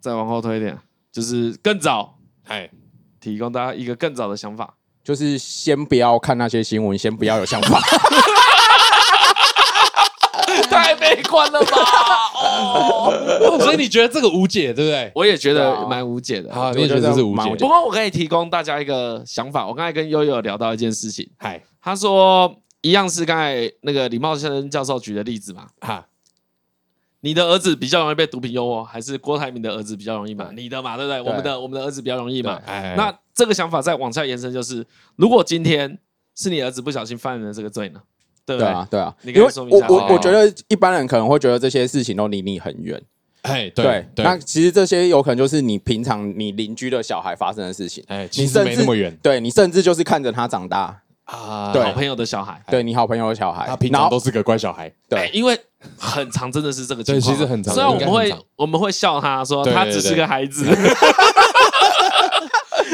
[0.00, 0.78] 再往后推一点，
[1.10, 2.70] 就是更早，哎，
[3.20, 7.80] 提供大家一个更早的想法，就是先不要看那些新闻，先不要有想法。
[10.70, 11.76] 太悲观了吧？
[12.38, 15.10] 哦，所以你觉得这个无解，对不对？
[15.14, 16.54] 我也觉得蛮无解的。
[16.54, 17.50] 好，你也觉得是无解。
[17.56, 19.66] 不过我可以提供大家一个想法。
[19.66, 22.54] 我刚才跟悠悠聊到一件事情，嗨，他说。
[22.86, 25.66] 一样是刚才那个李茂生教授举的例子嘛？
[25.80, 26.06] 哈，
[27.20, 30.50] 你的儿子比较容易被毒品诱惑，还是郭台铭的儿子比较容易嘛？
[30.54, 31.20] 你的嘛，对不对？
[31.20, 32.60] 我们的我们的儿子比较容易嘛？
[32.96, 35.98] 那这个想法再往下延伸，就是如果今天
[36.36, 38.00] 是你儿子不小心犯了这个罪呢？
[38.44, 38.72] 对不对？
[38.90, 39.88] 对啊，你可以说明一下。
[39.88, 43.02] 我我我觉得一般人可能会觉得这些事情都离你很远。
[43.42, 48.04] 哎，对，那其实这些有可能就是你平常你邻居的小孩发生的事情。
[48.06, 49.16] 哎，其实没那么远。
[49.20, 51.02] 对，你甚至就是看着他长大。
[51.26, 55.58] 啊，对，好朋友的小孩，对你好朋友的小孩，他平常都是个乖小孩，对，因为
[55.98, 57.74] 很常真的是这个情况，其实很常。
[57.74, 60.64] 虽然我们会我们会笑他说他只是个孩子，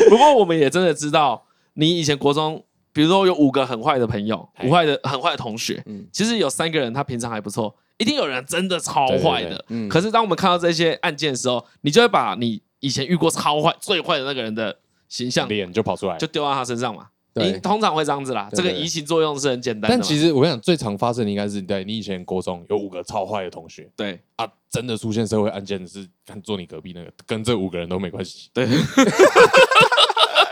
[0.09, 2.65] 不过我们也真的知道，你以前国中
[2.95, 9.63] 比如说有五个很坏的朋友，五坏的很坏的同学，嗯，其实有三个人他平常还不错，一定有人真的超坏的。
[9.69, 14.75] 嗯，可是当我们看到这些案件的时候，你就会把你以前遇过超坏、最坏的那个人的
[15.09, 17.09] 形象脸就跑出来，就丢到他身上嘛。
[17.35, 19.97] 你通常会这样子啦，这个移情作用是很简单的。
[19.97, 28.51] 但其实我跟你讲，最常发生的应该是在你以前国中有五个超坏的同学，对啊，真的出现社会案件的是看坐你隔壁那个，跟这五个人都没关系。
[28.53, 28.67] 对。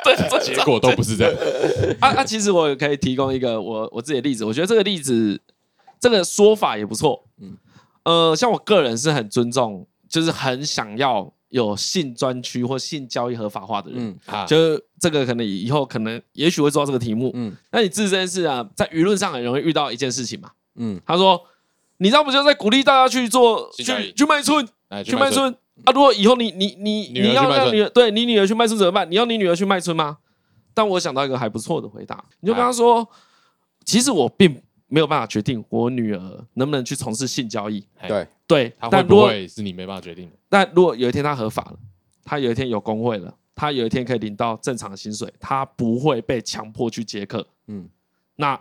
[0.03, 1.35] 对，结果都不是这样。
[2.01, 5.39] 啊啊，其实我也可以提供一个我我自己的例子，我觉得这个例子
[6.01, 7.23] 这个说法也不错。
[7.39, 7.55] 嗯，
[8.05, 14.19] 呃，像我个人是很尊重，就是很想要有性专区或性交易合法化的人。
[14.27, 17.31] 嗯，就是这个可能以后可能也许会做到这个题目。
[17.35, 20.51] 嗯，那你自身是啊，在舆论上很容易遇到一件事情嘛。
[20.77, 21.41] 嗯，他说，
[21.99, 24.67] 你这样不就在鼓励大家去做去去卖春，
[25.05, 25.55] 去卖春。
[25.85, 25.93] 啊！
[25.95, 29.11] 如果以后你你你你要让女儿对你女儿去卖春怎么办？
[29.11, 30.19] 你要你女儿去卖春吗？
[30.75, 33.09] 但我想到一个还不错的回答，你就跟他说
[33.85, 40.33] ：“其实我并没有办法决定我女儿能不能去从事性交易。”对对，但如果是你没办法决定的。
[40.49, 41.79] 但如果有一天他合法了，
[42.25, 47.47] 他有一天有工会了，他有一天可以领到正常的薪水，他不会被强迫去接客。
[47.69, 47.89] 嗯，
[48.35, 48.61] 那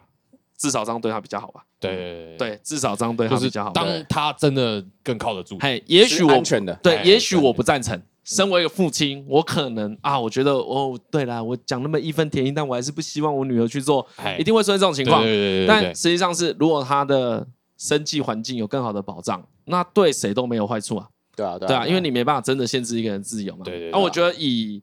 [0.55, 1.65] 至少这样对他比较好吧。
[1.79, 3.71] 对对，至少这样对他比较好。
[3.71, 7.99] 当他真的更靠得住，嘿，也许我安全的，对，也许我不赞成。
[8.25, 14.05] 身为一个父亲，我可能啊，我觉得哦，对啦，我讲那么义愤填膺，但我还是不希望我女儿去做，
[14.37, 15.23] 一定会出现这种情况。
[15.67, 21.07] 但实际上是，如果他的生计环境有更好的保障，那对谁都没有坏处啊。
[21.35, 23.63] 对啊，对啊，因为你没办法真的限制一个人自由嘛。
[23.63, 23.91] 对对。
[23.91, 24.81] 那我觉得以。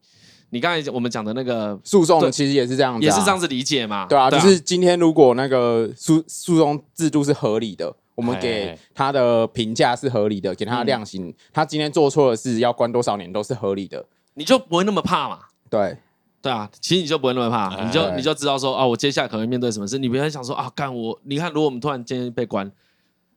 [0.51, 4.07] 你刚才我们讲的那个诉讼，其实也是这样子，也是这样子理解嘛？
[4.07, 15.41] 对啊，就是今天如果那个诉诉讼制度是合理的，我们给他的评价是合理的，给他的量刑，他今天做错的事要关多少年都是合理的，你就不会那么怕嘛？
[15.69, 15.99] 对，
[16.41, 22.71] 对啊，其实你就不会那么怕，你就你就知道说啊，我接下来可能面对什么事，你不要想说啊，干我，你看，如果我们突然间被关，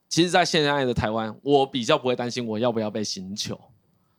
[0.09, 3.57] 其实，在现在的台湾，我比较不会担心我要不要被刑求。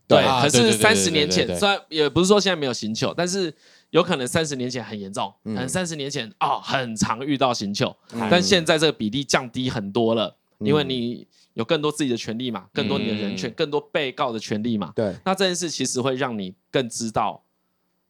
[0.06, 3.52] 对，可是三十年前，虽然也不是说现在没有刑求，但是
[3.90, 7.94] 有可能三十年前很严重，可能三十年前哦很常遇到刑求，
[8.30, 14.92] 但现在这个比例降低很多了，因为你有更多自己的权利嘛，更多你的人权，更多被告的权利嘛。
[14.94, 17.42] 对，那这件事其实会让你更知道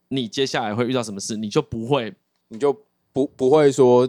[0.07, 2.13] 你接下来会遇到什么事，你就不会，
[2.47, 2.75] 你就
[3.11, 4.07] 不不会说。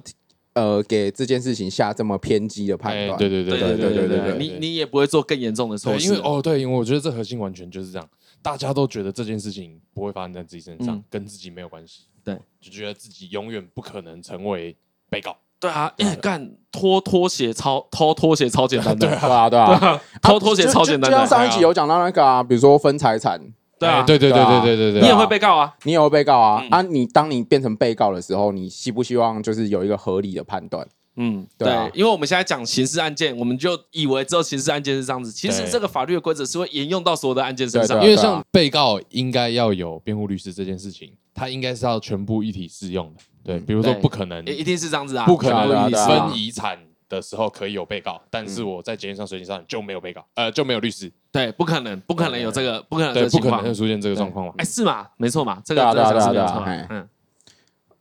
[0.55, 8.07] 呃，给这件事情下这么偏激的判断，对对对对对对对，你你也不会做更严重的错事，因为哦对，因为我觉得这核心完全就是这样，
[8.43, 14.77] 大家都觉得这件事情不会发生在自己身上，跟自己没有关系，对，就觉得自己永远不可能成为
[15.09, 15.91] 被告，对啊，
[16.21, 23.41] 干脱拖鞋超偷拖鞋超简单的，对 啊对啊，偷拖 鞋超简单的，就像上一集有讲到那个啊，比如说分财产。
[23.83, 26.65] 对啊，对对对对对对对，你也会被告啊，你也会被告啊。
[26.71, 26.83] 啊！
[26.83, 30.87] 你当你变成被告的时候，你希不希望就是有一个合理的判断？
[31.17, 38.03] 嗯，对，因为我们现在讲刑事案件，我们就以为只有刑事案件是这样子，其实这个法律的规则是会沿用到所有的案件身上。
[38.03, 43.21] 因为像被告应该要有辩护律师这件事情，他应该是要全部一体适用的。
[43.45, 46.79] 对，比如说不可能，一定是这样子啊，不可能分遗产
[47.13, 51.13] 的时候可以有被告，但是我在检验上、随行上就没有被告，呃，就没有律师。
[51.31, 54.55] 对，不可能，不可能有这个，不可能，对，不可能会出现这个状况嘛？
[54.57, 55.07] 哎，是嘛？
[55.19, 55.61] 没错嘛？
[55.63, 57.07] 这个对啊，对啊，嗯。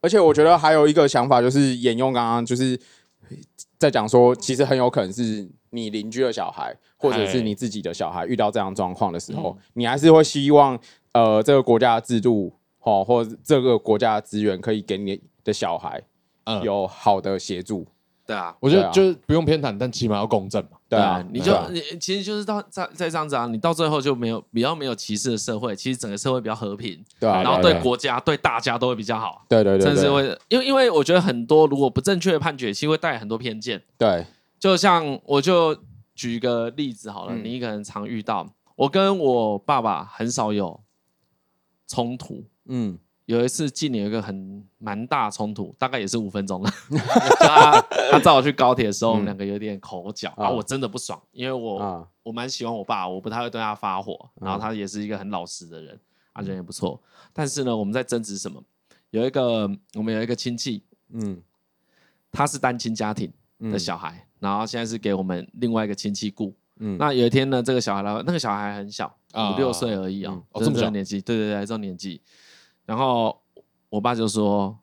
[0.00, 2.80] 而且我觉得还有一个想法，就是沿用刚刚就是
[3.78, 10.78] 在讲说，其实很有可能是你邻居的小孩，或者是你自己的小孩遇到这样状况的时候，你还是会希望，
[11.12, 16.02] 呃，这个国家的制度，哦，或者这个国家的资源，可以给你的小孩，
[16.64, 17.86] 有好的协助。
[18.24, 20.78] 对啊，我觉得就是不用偏袒，但起码要公正嘛。
[20.88, 29.44] 对啊，你就你其实就是到在在这样子啊，你到最后就没有比较没有歧视的社会，其实整个社会比较和平，对啊，然后对国家对大家都会比较好。
[29.48, 33.82] 对对对，甚至会因为因为我觉得很多如果不正确的判决，其实会带很多偏见。
[33.98, 34.24] 对，
[34.58, 35.76] 就像我就
[36.14, 38.46] 举一个例子好了，你可能常遇到，
[38.76, 40.80] 我跟我爸爸很少有
[41.88, 42.98] 冲突，嗯。
[43.26, 46.70] 有一次，近年有一个很蛮大冲突，大概也是五分钟了。
[47.38, 56.00] 他他载我去高铁的时候，我们两个有点口角，然后我真的不爽，因为我我蛮喜欢我爸，我不太会对他发火，然后他也是一个很老实的人，
[56.32, 57.00] 啊人也不错。
[57.32, 58.62] 但是呢，我们在争执什么？
[59.10, 61.40] 有一个我们有一个亲戚，嗯，
[62.32, 63.32] 他是单亲家庭
[63.70, 66.52] 的小孩，然后现在是给我们另外一个亲戚雇。
[66.78, 72.20] 嗯，那有一天呢，这个小孩呢，那个小孩很小，五六岁而已啊，这么小年纪，对对对，这种年纪。
[72.84, 73.40] 然后
[73.88, 74.76] 我爸就说：“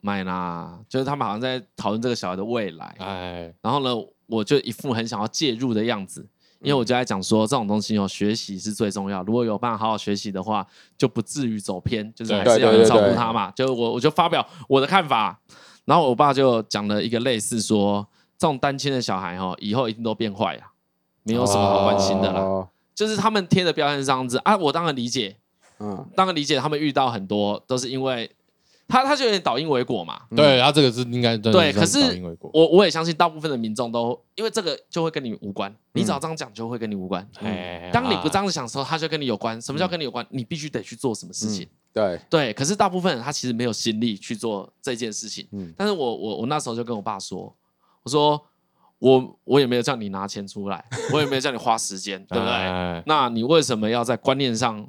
[0.00, 3.94] 买啦，就是他们好像在讨论这个小孩的未来。”哎，然后呢，
[4.26, 6.26] 我就一副很想要介入的样子，
[6.60, 9.22] 因为我就在讲说，这种东西哦，学习是最重要。
[9.22, 10.66] 如果有办法好好学习的话，
[10.98, 13.50] 就不至于走偏，就是还是要照顾他嘛。
[13.52, 15.38] 就我我就发表我的看法，
[15.84, 18.06] 然后我爸就讲了一个类似说，
[18.38, 20.62] 这种单亲的小孩哦，以后一定都变坏了，
[21.22, 22.40] 没有什么好关心的啦。
[22.40, 25.36] 哦、就是他们贴的标签是这样子啊，我当然理解，
[25.78, 28.30] 嗯，当然理解他们遇到很多都是因为。
[28.88, 31.98] 他他就有点倒因为果嘛，对，他这个是应该对，可是
[32.52, 37.28] 我我也相信大部分的民众都因为这个就会跟你无关，你只要这样讲就会跟你无关。
[37.92, 39.60] 当你不这样子想的时候，他就跟你有关。
[39.60, 40.24] 什么叫跟你有关？
[40.30, 41.66] 你必须得去做什么事情。
[41.92, 45.44] 对对，可是大部分人他其实没有心力去做这件事情。
[45.76, 47.52] 但是我我我那时候就跟我爸说，
[48.04, 48.40] 我说
[49.00, 53.02] 我我也没有叫你拿钱出来，我也没有叫你花时间， 对不对？
[53.04, 54.88] 那你为什么要在观念上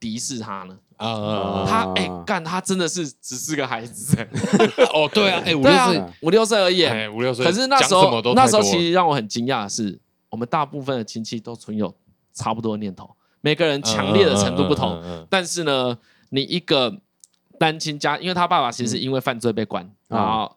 [0.00, 0.78] 敌视他呢？
[0.96, 4.28] 啊，他哎干，他真的是只是个孩子哎。
[4.92, 6.84] 哦，对啊，哎，五六岁，五六岁而已。
[6.84, 7.44] 哎，五六岁。
[7.44, 11.94] 可是那时候，那时候其实让我很惊讶的是，我们大部分的亲戚都存有
[12.32, 13.08] 差不多的念头，
[13.40, 15.00] 每个人强烈的程度不同。
[15.30, 15.96] 但是呢，
[16.30, 17.00] 你一个
[17.58, 20.56] 单亲家，因为他爸爸其实是因为犯罪被关，然后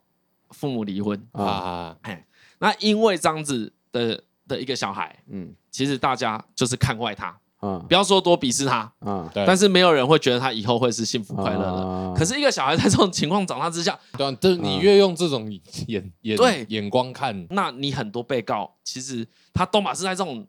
[0.49, 1.95] 父母离婚啊。
[2.01, 2.25] 哎，
[2.57, 7.37] 那因为这样子的的一个小孩，嗯，其实大家就是看坏他。
[7.61, 12.13] 嗯，不要说多鄙视他，嗯，对，但是没有人会觉得他以后会是幸福快乐的。
[12.17, 15.51] 可是一个小孩在这种情况长大之下， 对，就你越用这种
[15.85, 20.47] 眼眼对眼光看，那你很多被告其实他都马是在这种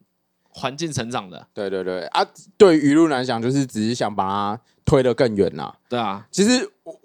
[0.49, 1.47] 环境成长的。
[1.53, 2.25] 对对对啊，
[2.57, 5.73] 对舆论来讲，就是只是想把他推得更远呐。
[5.89, 7.02] 对啊，其实我。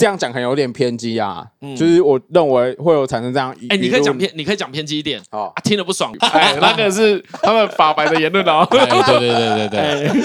[0.00, 1.46] 这样讲可能有点偏激啊，
[1.76, 3.54] 就是我认为会有产生这样。
[3.68, 5.52] 哎，你可以讲偏，你可以讲偏激一点哦。
[5.62, 8.66] 听得不爽，哎， 那个是他们法白的言论哦。
[8.72, 10.22] 对对对对对，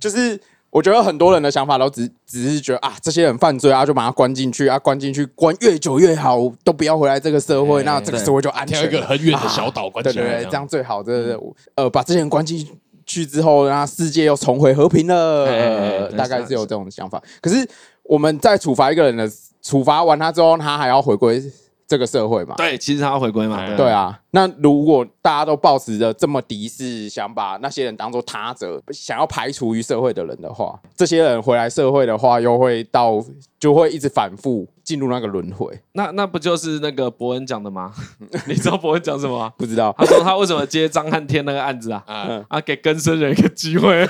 [0.00, 8.80] 就是我觉得很多人的想法都只只是觉得啊，这些人犯罪啊，就把他关进去啊，关进去关越久越好，都不要回来这个社会，那这个社会就安全。
[8.80, 11.02] 挑一个很远的小岛关起来，对对对，这样最好。
[11.02, 11.40] 对对对，
[11.74, 12.66] 呃，把这些人关进
[13.04, 16.10] 去之后，那世界又重回和平了。
[16.16, 17.68] 大概是有这种想法，可是。
[18.08, 19.30] 我们在处罚一个人的
[19.62, 21.42] 处罚完他之后，他还要回归
[21.86, 22.54] 这个社会嘛？
[22.56, 23.66] 对，其实他要回归嘛。
[23.66, 33.22] 对，对啊，那如果大家都抱持着这么敌视，想把那些人当做他者，想要排除于社会的人的话，这些人回来社会的话，又会到
[33.60, 35.78] 就会一直反复进入那个轮回。
[35.92, 37.92] 那那不就是那个伯恩讲的吗？
[38.48, 39.52] 你知道伯恩讲什么吗？
[39.58, 39.94] 不知道。
[39.98, 42.02] 他说他为什么接张汉天那个案子啊？
[42.06, 44.08] 嗯、啊，给更生人一个机会。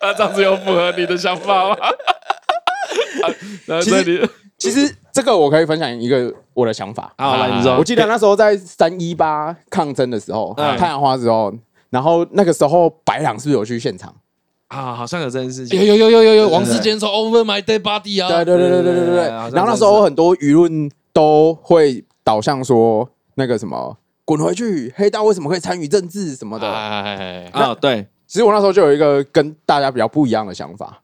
[0.00, 1.76] 那这样子有符合你的想法吗？
[3.82, 7.12] 其实，其实这个我可以分享一个我的想法。
[7.18, 7.76] 好，来你说。
[7.76, 11.52] 我记得那时候在三一八抗争的时候，太阳花之后，
[11.90, 14.14] 然后那个时候白朗是不是有去现场？
[14.68, 15.78] 啊，好像有这件事情。
[15.78, 18.28] 有有有有有有，王世坚说 Over my dead body 啊。
[18.28, 19.28] 对对对对对对对。
[19.28, 26.68] 然后那时候很多舆论都会导向说那个什么滚回去，黑道为什么可以参与政治什么的？
[26.68, 28.06] 啊，对。
[28.28, 31.00] 其实我那时候就有一个跟大家比较不一样的想法，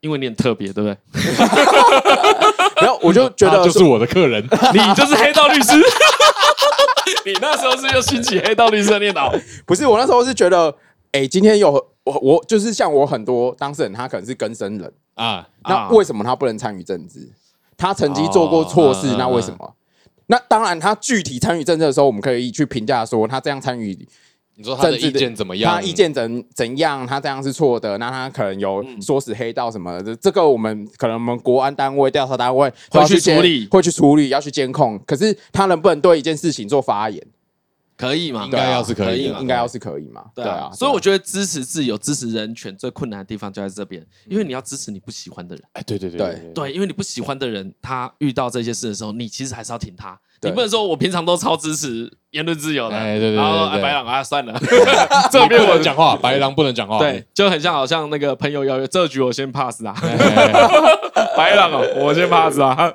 [0.00, 0.96] 因为你很特别，对不对？
[2.82, 4.44] 然后，我就觉得就是我的客人，
[4.74, 5.72] 你就是黑道律师。
[7.24, 9.32] 你那时候是又兴起黑道律师的念头？
[9.64, 10.72] 不是，我那时候是觉得，
[11.12, 11.72] 哎，今天有
[12.04, 17.26] 我，我就是像我很多当事人，他可能是更生人啊，那为什么他不能参与政治？
[17.78, 19.74] 他曾经做过错事，那为什么？
[20.26, 24.06] 那当然，他具体参与政治的时候，我们可以去评价说他这样参与。
[24.58, 25.72] 你说他的意见怎么样？
[25.72, 27.06] 他意见怎怎样？
[27.06, 30.16] 他这样是错的，那他可能有唆使黑道什么的。
[30.16, 35.00] 这个我们可能我们国安单位、调查单位会去处理，会去处理，要去监控。
[35.06, 37.24] 可是他能不能对一件事情做发言？
[37.96, 38.44] 可以吗？
[38.46, 40.24] 应该要是可以，应该要是可以嘛？
[40.34, 40.70] 对啊。
[40.72, 45.64] 所以我觉得支持自由、支持人权最困难的地方就在这边，因为你要支持你不喜欢的人。
[45.74, 50.18] 哎，对对对对对，因为你不喜欢的人，他遇到这些事的时候，你其实还是要挺他。
[50.42, 54.58] 你不能说我平常都超支持言论自由的，哎对对，然后白狼啊算了，
[55.32, 59.94] 这边我讲话，白狼不能讲话，对，就很像好像那个朋友邀约，这局我先 pass 啊，
[61.36, 62.92] 白狼哦，我先 pass 啊。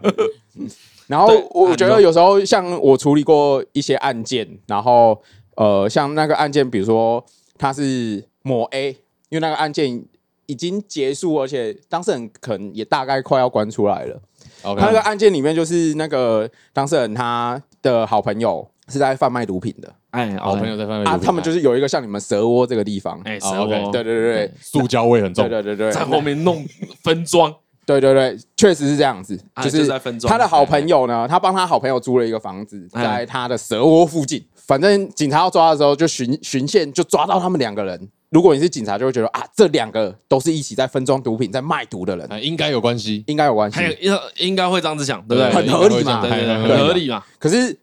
[1.07, 5.21] 然后我觉得有时候像我处理过一些案件，然后
[5.55, 7.23] 呃像那个案件，比如说
[7.57, 8.89] 他是某 A，
[9.29, 10.01] 因为那个案件
[10.45, 14.21] 已经结束，而且当事人可能也大概快要关出来了。
[14.63, 14.79] Okay.
[14.79, 26.65] 他那个案件里面，就是那个当事人他的好朋友是在贩卖毒品的，哎，好朋友在贩卖毒品，啊，他们就是有一个像你们蛇窝这个地方，哎，蛇窝，对对对 对，塑胶味很重，对对对对，在后面弄
[27.01, 27.53] 分装，
[27.85, 30.31] 对对对，确实是这样子，就是在分装。
[30.31, 38.09] 他的好朋友呢，他帮他好朋友租了一个房子，在他的蛇窝附近，反正警察要抓的时候，就巡巡线就抓到他们两个人。
[38.29, 45.53] 如果你是警察，就会觉得啊，这两个都是一起在分装毒品、在卖毒的人，应该有关系，应该有关系，还有应该会这样子想，对不对？
[45.53, 47.23] 很合理嘛，对对对，很合理嘛。
[47.37, 47.77] 可是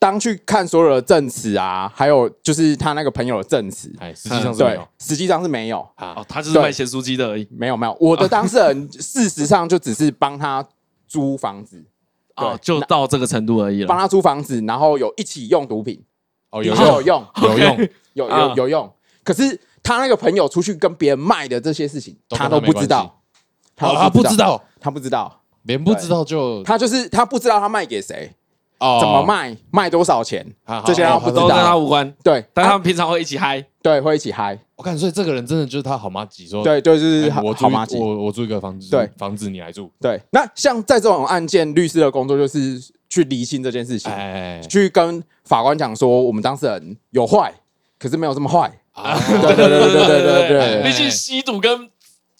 [0.00, 5.88] 当去看所有的证词啊，还有就是他那个朋友的证词，哎，实际上是没有，实际上是没有。
[5.96, 7.48] 啊，他就是卖咸酥鸡的而已。
[7.50, 10.64] 没有没有，我的当事人事实上就只是帮他
[11.08, 11.84] 租房子，
[12.36, 13.88] 哦，就到这个程度而已了。
[13.88, 16.00] 帮他租房子，然后有一起用毒品，
[16.50, 18.92] 哦，有有用， 有用，有有有用。
[19.24, 23.20] 可是他那个朋友出去跟别人卖的这些事情，他都不知道，
[23.74, 28.32] 他不知道，他不知道，连不知道就他就是他不知道他卖给谁。
[28.78, 29.56] 哦，怎么卖？
[29.70, 30.46] 卖多少钱？
[30.86, 32.12] 这些他不知道，都跟他无关。
[32.22, 34.58] 对，但他们平常会一起嗨，对，会一起嗨。
[34.76, 37.96] 我看，所以这个人真的就是他好妈吉说，对，就是好麻吉。
[37.96, 39.90] 我我租一个房子，对，房子你来住。
[40.00, 44.12] 对，那像在这种案件，律师的工作就是去厘清这件事情，
[44.68, 47.52] 去跟法官讲说，我们当事人有坏，
[47.98, 48.72] 可是没有这么坏。
[48.94, 51.90] 对对对对对对对， 毕竟吸毒跟。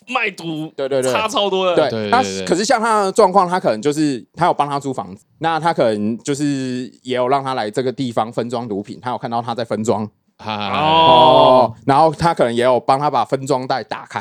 [0.09, 1.91] 卖毒，对对对，差超多的。
[1.91, 10.09] 对，他可是像他的状况，他可能就是他有帮他租房子，那他可能就是也有让他来这个地方分装毒品，他有看到他在分装，
[10.45, 14.21] 哦，然后他可能也有帮他把分装袋打开，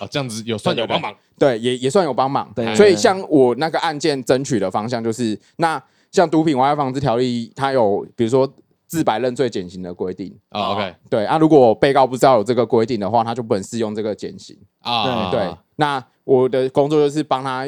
[0.00, 2.50] 啊， 这样子有算有帮忙，对，也也算有帮忙。
[2.54, 8.52] 对，所以像我那个案件争取的方向就是，那像毒品危害防治条例，它有比如说。
[8.92, 15.30] 自白认罪减刑的规定啊，OK，对啊，如果被告不知道有这个规定的话，他就不能适用这个减刑啊。
[15.30, 17.66] 对，那我的工作就是帮他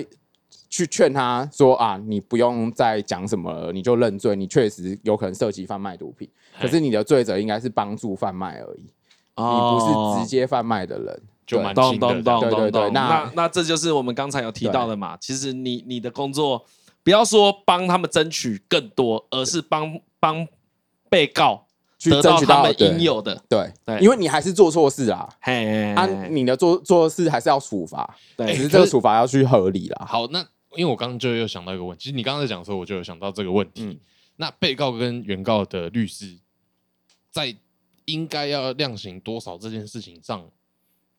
[0.69, 6.29] 去劝他说啊，你不用再讲什么了，你就认罪，你确实有可能涉及贩卖毒品，
[6.61, 12.23] 可是你的罪责应该是帮助贩卖而已，你不是直接贩卖的人，就蛮轻的。
[12.23, 15.17] 对对对，那那这就是我们刚才有提到的嘛。
[15.19, 16.63] 其实你你的工作
[17.03, 20.47] 不要说帮他们争取更多，而是帮帮。
[21.15, 21.65] 被告
[21.97, 25.29] 去争取到他们应有的，对对，因为你还是做错事啊，
[25.95, 30.05] 啊，你的做做事还是要处罚，对，只是这个处罚要去合理啦。
[30.05, 30.41] 好，那
[30.77, 34.01] 因为我刚刚就又想到一个问题，其实你刚刚在讲的时候，我就有想到这个问题。
[34.37, 36.37] 那被告跟原告的律师
[37.31, 37.55] 在
[38.07, 40.45] 应该要量刑多少这件事情上，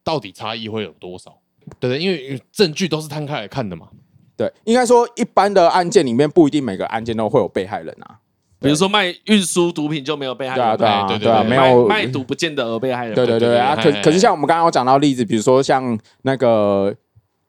[0.04, 1.40] 到底差异会有多少？
[1.80, 3.88] 对对，因为证据都是摊开来看的嘛。
[4.36, 8.20] 对，应该说一般的案件里面不一定每个案件都会有被害人啊。
[8.66, 13.76] 比如说卖运输毒品就没有被害人，对啊对啊对啊，没有卖毒不见得而被害人，对对对啊。
[13.76, 16.92] 可可是像我们刚刚有讲到例子，比如说像那个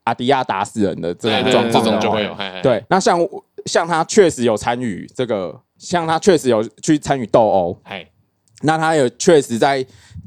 [0.04, 2.84] 阿迪亚打死人的这种状况就会有，对。
[2.90, 3.18] 那像
[3.64, 7.80] 像他确实有参与这个，像他确实有去参与斗殴，
[8.60, 9.84] 那他有确实在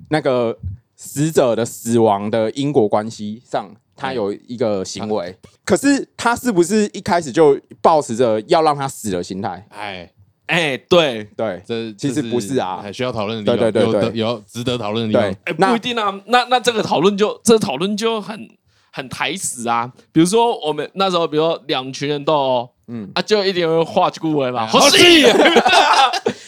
[0.09, 0.57] 那个
[0.95, 5.37] 死者的死亡的因果关系上，他有一个行为。
[5.63, 9.67] 可是他是不是一开始就抱持着要让他死的心态？
[9.69, 10.11] 哎。
[10.49, 15.31] 哎，对对，这其实不是啊，还需要讨论的地方，对对对，有有值得讨论的地方。
[15.45, 18.49] 哎，不一定啊，那那这个讨论就这个讨论就很
[18.91, 19.93] 很台死啊。
[20.11, 23.09] 比如说我们那时候，比如说两群人斗，嗯。
[23.13, 25.23] 啊，就一点会画顾问嘛，好戏。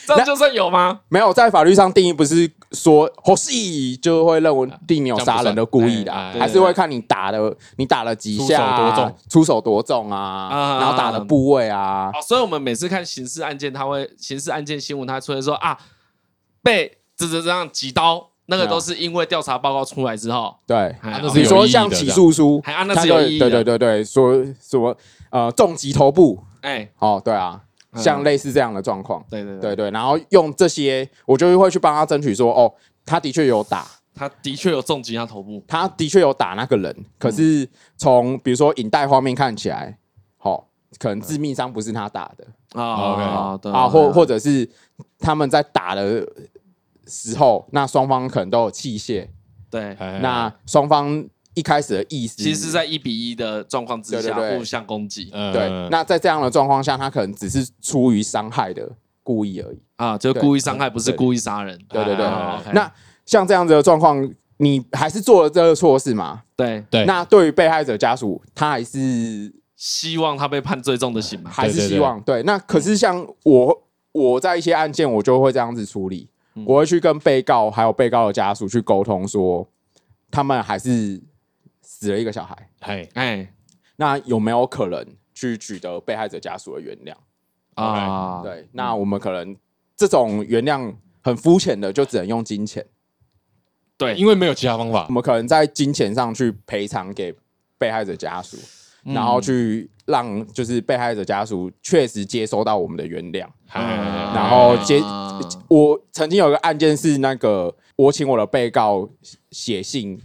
[0.03, 0.99] 这样就算有吗？
[1.07, 12.11] 没有，在法律上定义不是说好戏就会认为定你有杀人的故意的，还是会看你打的，你打了几下，多重，出手多重啊，然后打的部位啊。
[12.27, 15.77] 所以我们每次看刑事案件，他会刑事案件新闻，他出来说啊，
[16.61, 20.93] 被这这这样几刀，那个都是因为调查报告出来之后，对，
[21.33, 24.97] 你说像起诉书，还按那是有意义的，对对对对，说什么
[25.31, 27.63] 呃重击头部，哎，哦，对啊。
[27.95, 29.75] 像类似这样的状况，对对对。
[29.75, 32.73] 对，然后用这些，我就会去帮他争取说，哦，
[33.05, 37.67] 他的确有打，他的确有重击他头部，他的确有打那个人，可是
[37.97, 39.97] 从比如说影带画面看起来，
[40.37, 40.69] 好，
[40.99, 42.47] 可能致命伤不是他打的
[42.81, 44.69] 啊，啊，或或者是
[45.19, 46.25] 他们在打的
[47.07, 49.27] 时候，那双方可能都有器械，
[49.69, 51.25] 对，那双方。
[51.53, 55.25] 一开始的意思，其实是在一比一的状况之下互相攻击。
[55.25, 58.89] 对，那在这样的状况下，他可能只是出于伤害的
[59.21, 61.77] 故意而已啊，就故意伤害，不是故意杀人。
[61.89, 62.25] 对对对。
[62.73, 62.89] 那
[63.25, 66.41] 像这样子的状况，你还是做了这个错事嘛？
[66.55, 67.05] 对对。
[67.05, 71.51] 那对于被害者家属，他还是希望他被判最重的刑嘛？
[71.51, 72.21] 还是希望？
[72.21, 72.41] 对。
[72.43, 73.83] 那可是像我，
[74.13, 76.29] 我在一些案件，我就会这样子处理，
[76.65, 79.67] 我会去跟被告还有被告的家属去沟通，说
[80.31, 81.21] 他们还是。
[82.01, 83.53] 死了一个小孩，哎哎，
[83.95, 87.13] 那有没有可能去取得被害者家属的原谅
[87.75, 88.41] 啊？
[88.41, 89.55] 对，那我们可能
[89.95, 90.91] 这种原谅
[91.21, 92.83] 很肤浅的，就只能用金钱。
[93.97, 95.05] 对，因为没有其他方法。
[95.09, 97.31] 我们可能在金钱上去赔偿给
[97.77, 98.57] 被害者家属，
[99.03, 103.47] 然后去让就是被害者家属确实接收到我们的原谅。
[103.71, 104.99] 然后接，
[105.67, 109.07] 我曾经有一个案件是那个，我请我的被告
[109.51, 110.19] 写信。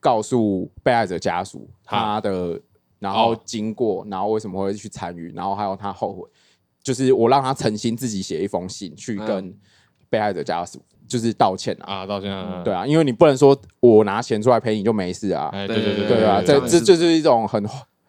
[0.00, 2.58] 告诉被害者家属他的，
[2.98, 6.28] 然后经过，然后为什么会去参与，然后还有他后悔，
[6.82, 9.54] 就是我让他诚心自己写一封信去跟
[10.08, 17.64] 被害者家属，就是道歉啊，道歉啊，对啊，因为你不能说我拿钱出来赔你就没事啊，对对对对啊，这这就是一种很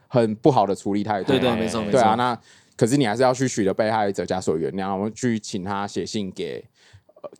[0.07, 1.27] 很不好的处理态度。
[1.27, 1.93] 对对，没错没错。
[1.93, 2.37] 对啊，那
[2.75, 6.65] 可是你还是要去取得被害者家属原谅，我们去请他写信给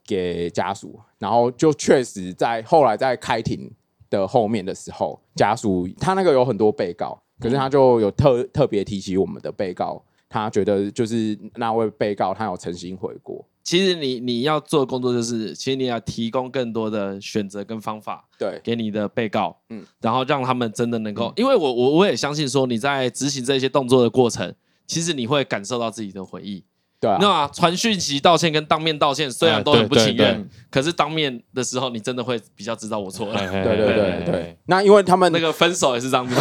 [0.06, 3.72] 给家属，然后就确实在后来在开庭
[4.12, 10.04] 的后面的时候，家属他那个有很多被告，可是他就有特特别提起我们的被告。
[10.30, 13.44] 他觉得就是那位被告，他有诚心悔过。
[13.64, 24.56] 其实你你要做的工作就是，其实你要提供更多的选择跟方法，对，给你的被告，嗯，然后让他们真的能够，嗯、因为我我我也相信说你在执行这些动作的过程，
[24.88, 26.64] 其实你会感受到自己的悔意。
[27.02, 33.40] 对啊，那传讯息道歉跟当面道歉虽然都很不情愿，可是当面的时候你真的会比较知道我错了。
[33.40, 36.36] 对对对对，那因为他们那个分手也是这样子，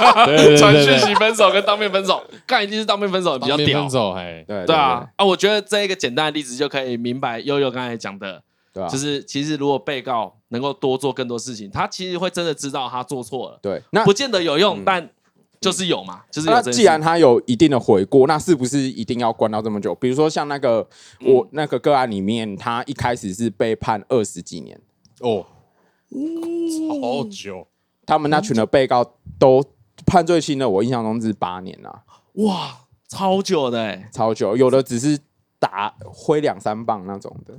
[0.56, 3.82] 传讯息分手跟当面分手，干一定是当面分手比较屌。
[3.82, 5.24] 分手，哎，对对啊啊！
[5.26, 8.42] 我觉得这一个简单的例子就可以明白悠悠刚才讲的，
[8.90, 13.58] 就是其实如果被告能够多做更多事情，他其实会真的知道他做错了。
[13.60, 15.10] 对，那不见得有用，但。
[15.60, 16.54] 就是有嘛，就是有。
[16.54, 19.94] 那既然他有一定的悔过，那是不是一定要关到这么久？
[19.94, 20.86] 比如说像那个
[21.20, 24.80] 我那个个案里面，他一开始是被判二十几年
[25.20, 25.44] 哦，
[27.00, 27.66] 好久。
[28.06, 29.04] 他们那群的被告
[29.38, 29.62] 都
[30.06, 32.02] 判最轻的，我印象中是八年啊。
[32.34, 34.56] 哇，超久的哎，超久。
[34.56, 35.18] 有的只是
[35.58, 37.54] 打挥两三棒那种的。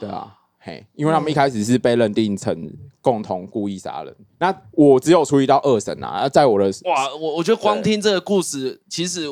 [0.00, 0.36] 对啊。
[0.66, 2.68] 嘿，因为他们一开始是被认定成
[3.00, 9.28] 共同故意杀人，那我只有处理到二审啊，在我的哇，我我觉得光听这个故事，其实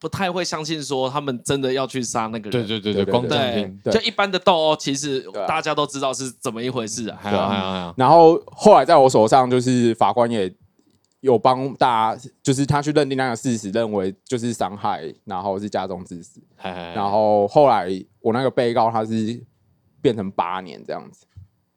[0.00, 2.66] 不太会相信说他们真的要去杀那个人。
[2.66, 7.16] 对对对对，光听，就一般的斗殴，其实大家都知道是怎么一回事啊。
[7.22, 10.52] 还有还有还有，然后后来在我手上，就是法官也
[11.20, 16.40] 有帮大家，就是他去认定那个事实，认为就是伤害，然后是加重致死。
[16.60, 17.88] 然后后来
[18.20, 19.40] 我那个被告他是。
[20.06, 21.26] 变成八年这样子。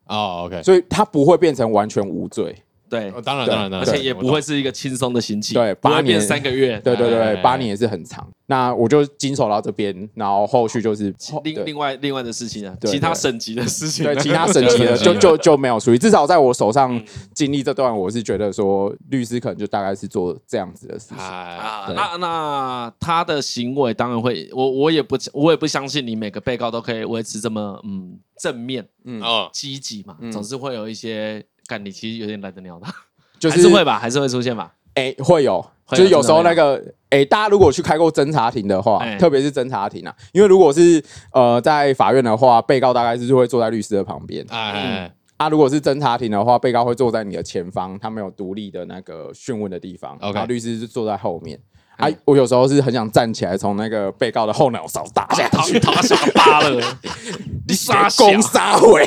[0.06, 2.56] 哦，OK，所以他不会变成完全无罪。
[2.88, 5.56] 对，当然当然，而且也不会是一个轻松的刑期。
[5.56, 6.22] 对，八年。
[6.22, 8.30] 三个月，对对对，八年也是很长。
[8.50, 15.98] 那我就经手到这边，然后后续就是另另外另外的事情啊，其他省级的事情，对，其他省级的就就就没有属于。
[16.00, 17.00] 至少在我手上
[17.36, 21.94] 经历这段，我是觉得说律师可能就大概是做这样子的事情啊。
[21.96, 29.22] 那那他的行为当然会，我我也不我也不相信你每个被告都可以维持这么嗯正面嗯
[29.54, 31.46] 积极嘛，总是会有一些。
[31.68, 32.92] 干，你其实有点懒得鸟他，
[33.38, 34.74] 就是会吧，还是会出现吧？
[34.96, 51.60] 哎，会有，就是有时候那个，哎，大家如果去开过侦查庭的话，特别是侦查庭啊，因为如果是呃在法院的话，被告大概是就会坐在律师的旁边，哎，啊，如果是侦查庭的话，被告会坐在你的前方，他们有独立的那个讯问的地方，然后律师是坐在后面。
[51.98, 56.82] 啊，我有时候是很想站起来，从那个被告的后脑勺打下去，他下巴了，
[57.68, 59.04] 你杀公杀回。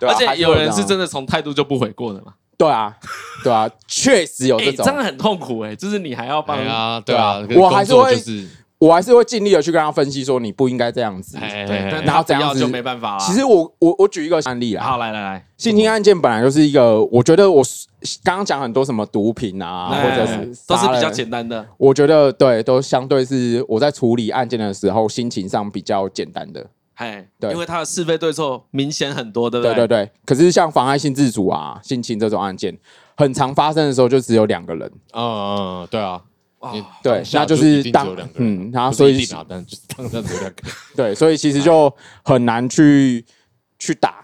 [0.06, 2.34] 而且有人是真的从态度就不悔过的嘛？
[2.58, 2.94] 对啊，
[3.44, 8.14] 对啊， 确实有这种，真的很痛苦哎，就是你还要帮啊，对啊，我还是会，
[8.78, 13.20] 我还是会尽力的去跟他分析说你不应该这样子，对，然后这样子就没办法了。
[13.20, 17.62] 其实我我我举一个案例啊，好，来来来，性侵案件本来就是一个，我觉得我
[18.24, 20.36] 刚刚讲很多什么毒品啊，或者是
[20.66, 26.66] 都是比较简单的，我觉得对，都相对是我在处理案件的时候心情上比较简单的。
[26.98, 29.74] 哎，对，因为他的是非对错明显很多，对不对？
[29.74, 30.10] 对对对。
[30.26, 32.76] 可是像妨碍性自主啊、性侵这种案件，
[33.16, 34.90] 很常发生的时候就只有两个人。
[35.12, 36.20] 嗯嗯，对啊，
[37.00, 39.24] 对，那就是当嗯，然后所以
[40.96, 41.94] 对，所以其实就
[42.24, 43.24] 很难去
[43.78, 44.16] 去打，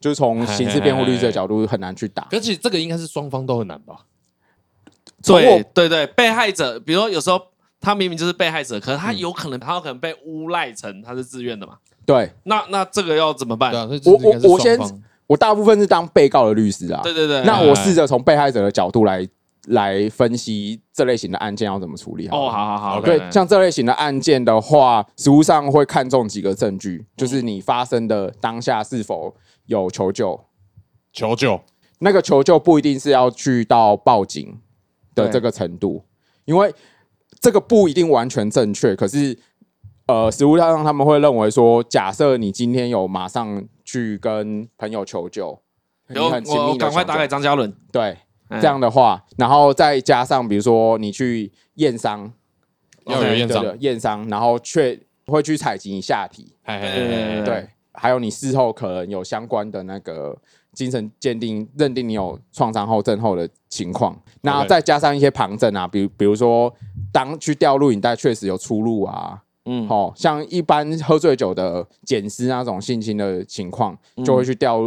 [0.00, 2.26] 就是从刑事辩护律师的角度很难去打。
[2.32, 4.00] 而且这个应该是双方都很难吧？
[5.22, 7.40] 对对对，被害者，比如说有时候
[7.80, 11.78] 他明明就是被害者，可是他有可能他有可能被诬赖成他是自愿的嘛？
[12.06, 13.74] 对，那那这个要怎么办？
[13.74, 14.78] 我我我先，
[15.26, 17.00] 我大部分是当被告的律师啊。
[17.02, 17.42] 对对对。
[17.42, 19.28] 那我试着从被害者的角度来
[19.66, 22.28] 来分析这类型的案件要怎么处理。
[22.28, 23.00] 哦，好好好。
[23.00, 29.34] 对，像这类型的案件的话，实务上会看重几个证据，就是你发生的当下是否
[29.64, 30.44] 有求救。
[31.12, 31.60] 求救。
[31.98, 34.60] 那个求救不一定是要去到报警
[35.12, 36.04] 的这个程度，
[36.44, 36.72] 因为
[37.40, 39.36] 这个不一定完全正确，可是。
[40.06, 45.60] 呃，实务上他们会认为说，假设你今天有马上去跟朋友求救，
[46.10, 47.74] 有很亲密的，赶快打给张嘉伦。
[47.90, 48.16] 对，
[48.48, 52.32] 这样的话，然后再加上比如说你去验伤，
[53.06, 54.96] 要有验伤，验伤，然后却
[55.26, 56.54] 会去采集你下体，
[57.44, 60.38] 对，还有你事后可能有相关的那个
[60.72, 66.72] 精神鉴定，认定你有创伤后症候的情况，那再加上一些旁证啊，比如比如说
[67.10, 69.42] 当去调录影带确实有出入啊。
[69.66, 74.80] 嗯，好像一般喝醉酒的捡尸那种性侵的情况，就会去调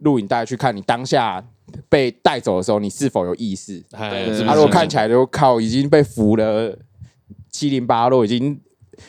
[0.00, 1.42] 录影带去看你当下
[1.88, 3.82] 被带走的时候，你是否有意识？
[3.90, 6.76] 对，他如果看起来就靠已经被扶了
[7.50, 8.60] 七零八落，已经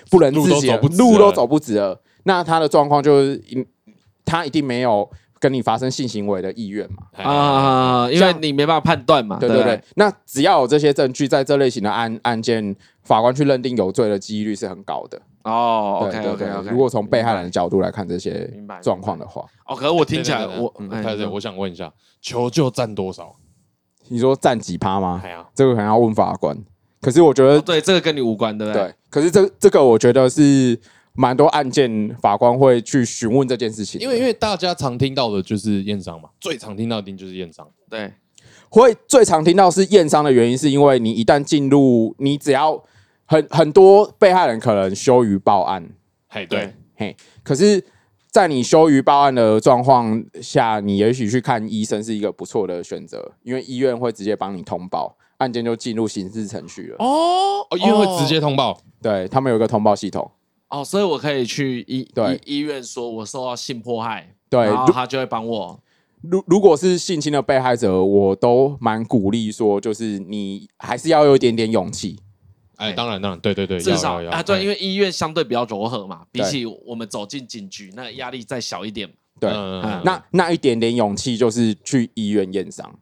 [0.09, 3.67] 不能自己路都走不直了，那他的状况就是，
[4.23, 5.09] 他一定没有。
[5.39, 7.23] 跟你发生性行为的意愿嘛？
[7.23, 9.37] 啊，因为你没办法判断嘛。
[9.39, 15.21] 对对对，那只要有这些证据，在这类型的案案件，法官去认定有罪的几率是很高的。
[15.43, 16.69] 哦，OK OK OK。
[16.69, 18.51] 如果从被害人的角度来看这些
[18.81, 21.91] 状况的话，哦，可是我听起来，我，太太，我想问一下，
[22.21, 23.35] 求救占多少？
[24.09, 25.21] 你说占几趴吗？
[25.53, 26.57] 这个可能要问法官。
[27.01, 28.83] 可是我觉得，对，这个跟你无关，对不对？
[28.83, 28.93] 对。
[29.09, 30.79] 可是这这个，我觉得是。
[31.19, 37.67] 蛮多案件，法官会去询问这件事情，因为因为大家常听到的就是验伤嘛，最常听到的就是验伤。
[37.89, 38.13] 对，
[38.69, 42.79] 会最常听到是验伤的原因，是因为你一旦进入，你只要
[43.25, 45.89] 很很多被害人可能羞于报案，
[46.29, 47.83] 嘿，对，嘿，可是，
[48.29, 56.97] 在你羞于报案的状况下，你也许去看医生是一个不错的选择，因为医院会直接帮你通报，案件就进入刑事程序了。
[56.99, 60.29] 哦，医院会直接通报，对，他们有一个通报系统。
[60.69, 65.79] 哦，所以我可以去医对医院说，我受到性迫害，对，然后他就会帮我。
[66.21, 72.19] 如如果是性侵的被害者，我都蛮鼓励说，就是你还是要有一点点勇气。
[72.75, 79.09] 哎，当然当然，对对对，至少啊，对，因为医院相对比较柔和嘛，比起我们走进警局，那压力再小一点。
[79.39, 79.49] 对，
[80.03, 82.93] 那那一点点勇气就是去医院验伤。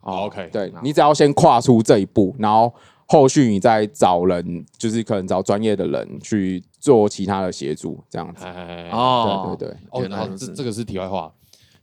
[0.00, 2.72] 好，OK，对，你只要先跨出这一步，然后。
[3.06, 8.44] 后续你再找人，就是可能找专业的人去做其他的协助，这样子。
[8.90, 9.76] 哦，对对
[10.08, 10.16] 对。
[10.16, 11.32] 哦，这这个是题外话，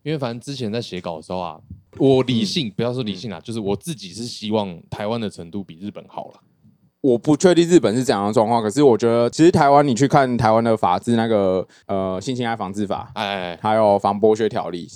[0.03, 1.59] 因为反正之前在写稿的时候啊，
[1.97, 6.33] 我理性，嗯、不要说理性啊，就是我自己是希望台湾的程度比日本好了。
[7.01, 14.87] 我不确定日本是怎样的状况，可是我觉得其实台湾，你去看台湾的法制，那个呃性侵害防治法，哎，还有防剥削条例，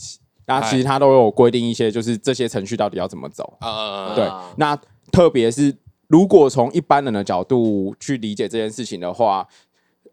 [0.48, 3.58] 那其实它都有规定一些，就是这些程序到底要怎么走。
[3.60, 4.28] 啊，对，
[4.58, 4.76] 那
[5.12, 5.76] 特别是。
[6.16, 9.46] 如果从一般人的角度去理解这件事情的话，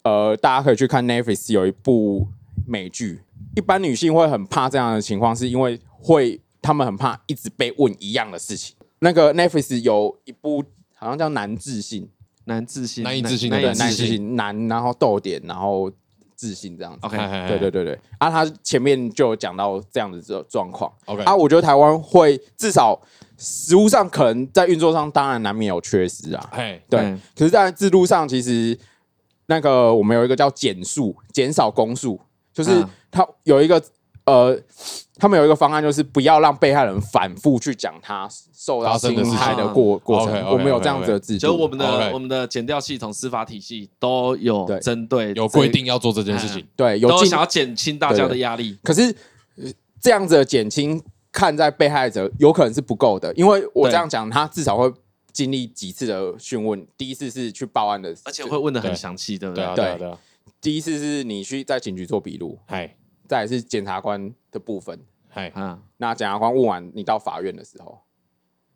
[0.03, 2.27] 呃，大家可以去看 Netflix 有一部
[2.67, 3.21] 美剧。
[3.55, 8.75] 一般女性会很怕这样的情况，是因为会她们很怕一直被问一样的事情。
[8.99, 10.65] 那个 Netflix 有一部
[10.97, 12.09] 好像叫难自信，
[12.47, 15.89] 难自信，难以置信，对，难以置信，难，然后逗点，然后
[16.35, 17.07] 自信这样子。
[17.07, 17.17] OK，
[17.47, 17.97] 对对对对。
[18.19, 20.93] 啊，他前面就有讲到这样的这状况。
[21.05, 23.01] OK，啊，我觉得台湾会至少。
[23.45, 27.01] 实物上可能在运作上当然难免有缺失啊，嘿，对。
[27.37, 28.79] 可是，在制度上，其实
[29.47, 32.21] 那个我们有一个叫减速，减少公诉，
[32.55, 32.71] 就是
[33.11, 33.83] 他有一个
[34.27, 34.57] 呃，
[35.17, 40.47] 他们有一个方案，就是不要让被害人反复去讲他受到侵害的过过程。
[40.47, 48.79] 我们有这样子的制度，就我们的我们的减掉系统、司法体系都有针对有规定要做这件事情，对，有都想要减轻大家的压力。
[48.85, 49.13] 可是
[50.01, 51.03] 这样子的减轻。
[51.33, 54.93] 看在被害者有可能是不够的，因为我这样讲，他至少会
[55.33, 56.87] 经历几次的讯问。
[56.97, 59.75] 第一次是去报案的，而且会问的很详细，对不对？
[59.75, 60.13] 对对。
[60.61, 62.95] 第一次是你去在警局做笔录，嗨。
[63.27, 65.01] 再来是检察官的部分，
[65.31, 65.51] 嗨。
[65.97, 67.99] 那检察官问完，你到法院的时候，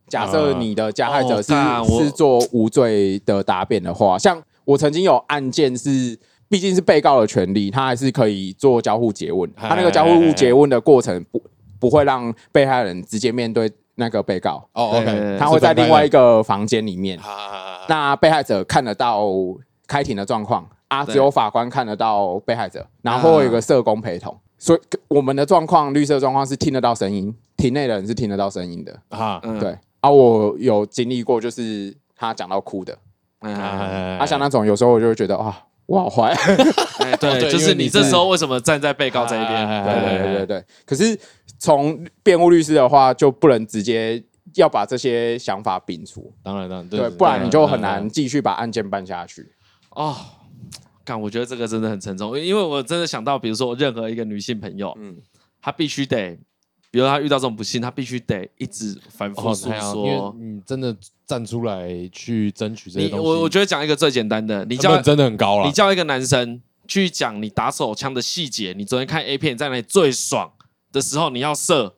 [0.08, 1.52] 假设你的加害者是
[1.98, 6.18] 是做无罪的答辩的话，像我曾经有案件是，
[6.48, 9.52] 毕竟是被告的权利，他还是可以做交互结问。
[9.54, 11.42] 他那个交互结问的过程不。
[11.78, 14.68] 不会让被害人直接面对那个被告。
[14.72, 17.18] 哦，OK，他会在另外一个房间里面，
[17.88, 19.26] 那被害者看得到
[19.86, 28.98] 开庭的状况啊，只有法官看得到被害者，然后会有个社工陪同，所以我们的状况，律师的状况是听得到声音，庭内的人是听得到声音的。
[29.08, 29.76] 啊，对。
[30.00, 32.96] 啊，我有经历过，就是他讲到哭的，
[33.40, 35.62] 啊，像那种有时候我就会觉得啊。
[35.86, 36.34] 我好坏，
[36.98, 39.84] 哎，对，就是你这时候为什么站在被告这一边？
[39.84, 40.64] 对对对对对。
[40.84, 41.16] 可是
[41.66, 44.22] 从辩护律师的话，就不能直接
[44.55, 46.32] 要把这些想法摒除。
[46.40, 49.51] 当然当然，对，不然你就很难继续把案件办下去。
[49.90, 50.14] 哦，
[51.05, 55.16] 干，我觉得这个真的很沉重，因为我真的想到，比如说任何一个女性朋友，嗯，
[55.60, 56.38] 她必须得。
[56.93, 60.34] 比如她遇到这种不幸，她必须得一直反复诉说。
[60.38, 63.26] 你真的站出来去争取这些东西。
[63.26, 65.66] 我我觉得讲一个最简单的，你叫真的很高了。
[65.66, 70.51] 你叫一个男生去讲你打手枪的细节，你昨天看 A 片在那里最爽
[70.97, 71.94] 的时候，你要射，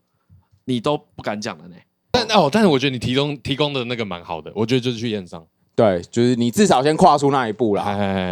[0.64, 1.76] 你都不敢讲了呢。
[2.10, 5.46] 但哦，但是我觉得你提供提供的那个蛮好的，我觉得就是去验伤。
[5.76, 7.84] 对，就是你至少先跨出那一步啦。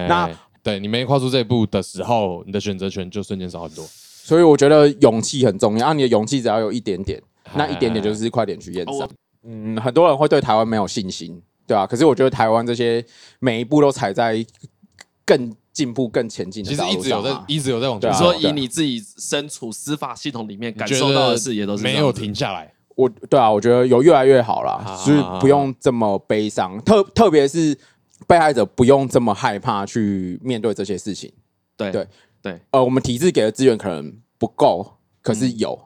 [0.08, 0.28] 那
[0.64, 3.84] 对你没跨出这一步的时候，你的选择权就瞬间少很多。
[3.84, 7.22] 所以我觉得勇气很重要，啊，你的勇气只要有一点点，
[7.54, 9.08] 那一点点就是快点去验伤。
[9.44, 11.86] 嗯，很多人会对台湾没有信心，对啊。
[11.86, 13.04] 可是我觉得台湾这些
[13.38, 14.44] 每一步都踩在
[15.24, 16.64] 更进步、更前进。
[16.64, 18.10] 其实一直有在，一直有在往前。
[18.10, 22.72] 你说以你自己身处司法系统里面感受到的事，也都是没有停下来。
[22.94, 26.80] 我对啊，我觉得有越来越好了，所以不用这么悲伤。
[26.82, 27.76] 特特别是
[28.26, 31.30] 被害者不用这么害怕去面对这些事情。
[31.76, 32.08] 对对
[32.40, 35.78] 对，呃，我们体制给的资源可能不够，可是有，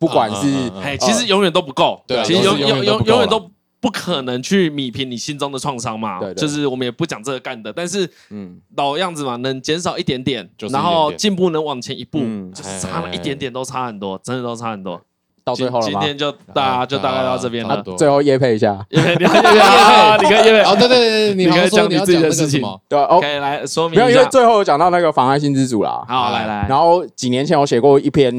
[0.00, 2.02] 不管是哎，其实永远都不够。
[2.08, 3.48] 对，其实永永永永远都
[3.80, 6.18] 不可能去弭平你心中的创伤嘛。
[6.20, 12.18] 对，就是我们也不讲这个干的，但是嗯，老样子嘛，能减少一点点，然后进步能往前一步，
[12.54, 15.00] 就是差了一点点，都差很多，真的都差很多。
[15.44, 17.82] 到最后了，今天就大家就大概到这边了。
[17.96, 20.60] 最后业配一下，业配，业配，业配，你可以业配。
[20.60, 22.60] 哦，对对对，你可以讲你自己的事情。
[22.86, 24.04] 对，OK，来说明一下。
[24.04, 26.04] 没有，因为最后讲到那个妨碍性自主啦。
[26.06, 26.66] 好，来来。
[26.68, 28.30] 然后几年前我写过一篇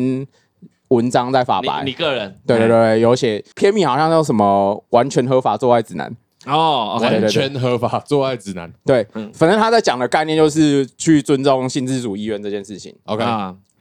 [0.90, 2.40] 文章在法白，你个人？
[2.46, 6.16] 对对对，有写篇名好像叫什么“完全合法做爱指南”。
[6.46, 8.72] 哦，完全合法做爱指南。
[8.86, 12.96] 对，嗯反正他在讲的概念就是去尊重性自主意愿这件事情。
[13.06, 13.26] OK。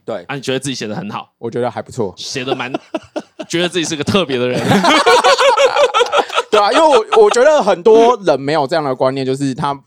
[0.05, 1.31] 对，啊，你觉得自己写的很好？
[1.37, 2.73] 我觉得还不错，写的蛮，
[3.47, 4.59] 觉得自己是个特别的人。
[6.49, 9.79] 对啊，因为我我觉得很多人没有这样的观念，就是他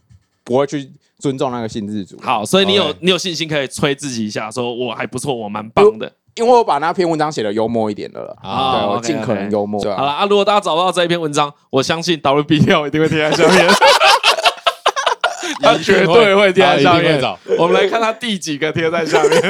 [0.44, 0.88] 不会去
[1.18, 2.16] 尊重那个性自主。
[2.22, 6.10] 好，所以你有你有信心可以吹自己一下，说我还不错，我蛮棒的。
[6.34, 9.82] 因为我把那篇文章写的幽默一点的了，啊，对，我尽可能幽默。
[9.94, 13.68] 好了啊，如果大家找不到这一篇文章，我相信 WB 票一定会贴在下面。
[15.60, 17.20] 他绝对会贴在下面。
[17.58, 19.42] 我们来看他第几个贴在下面。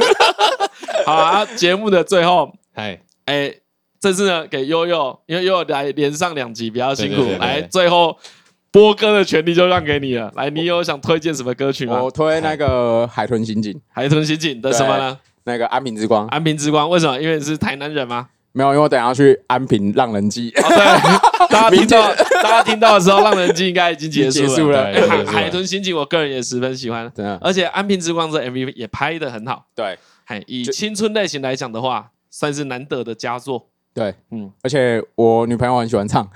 [1.06, 3.54] 好啊，节目的最后，哎哎，
[4.00, 8.16] 这次呢给悠悠，因为悠悠来连上两集比较辛苦，来最后
[8.70, 10.30] 播歌的权利就让给你了。
[10.34, 12.02] 来，你有想推荐什么歌曲吗？
[12.02, 15.18] 我推那个海豚刑警，海豚刑警的什么呢？
[15.44, 17.20] 那个安平之光，安平之光，为什么？
[17.20, 18.28] 因为你是台南人吗？
[18.52, 20.50] 没有，因为我等下去安平浪人祭。
[20.50, 24.84] 对，大家听到大家听到的时候，浪人祭应该已经结束了。
[25.08, 27.10] 海海豚刑警，我个人也十分喜欢，
[27.40, 29.66] 而且安平之光这 MV 也拍的很好。
[29.74, 29.98] 对。
[30.46, 33.68] 以青春类型来讲的话，算是难得的佳作。
[33.92, 36.26] 对，嗯，而且我女朋友很喜欢唱。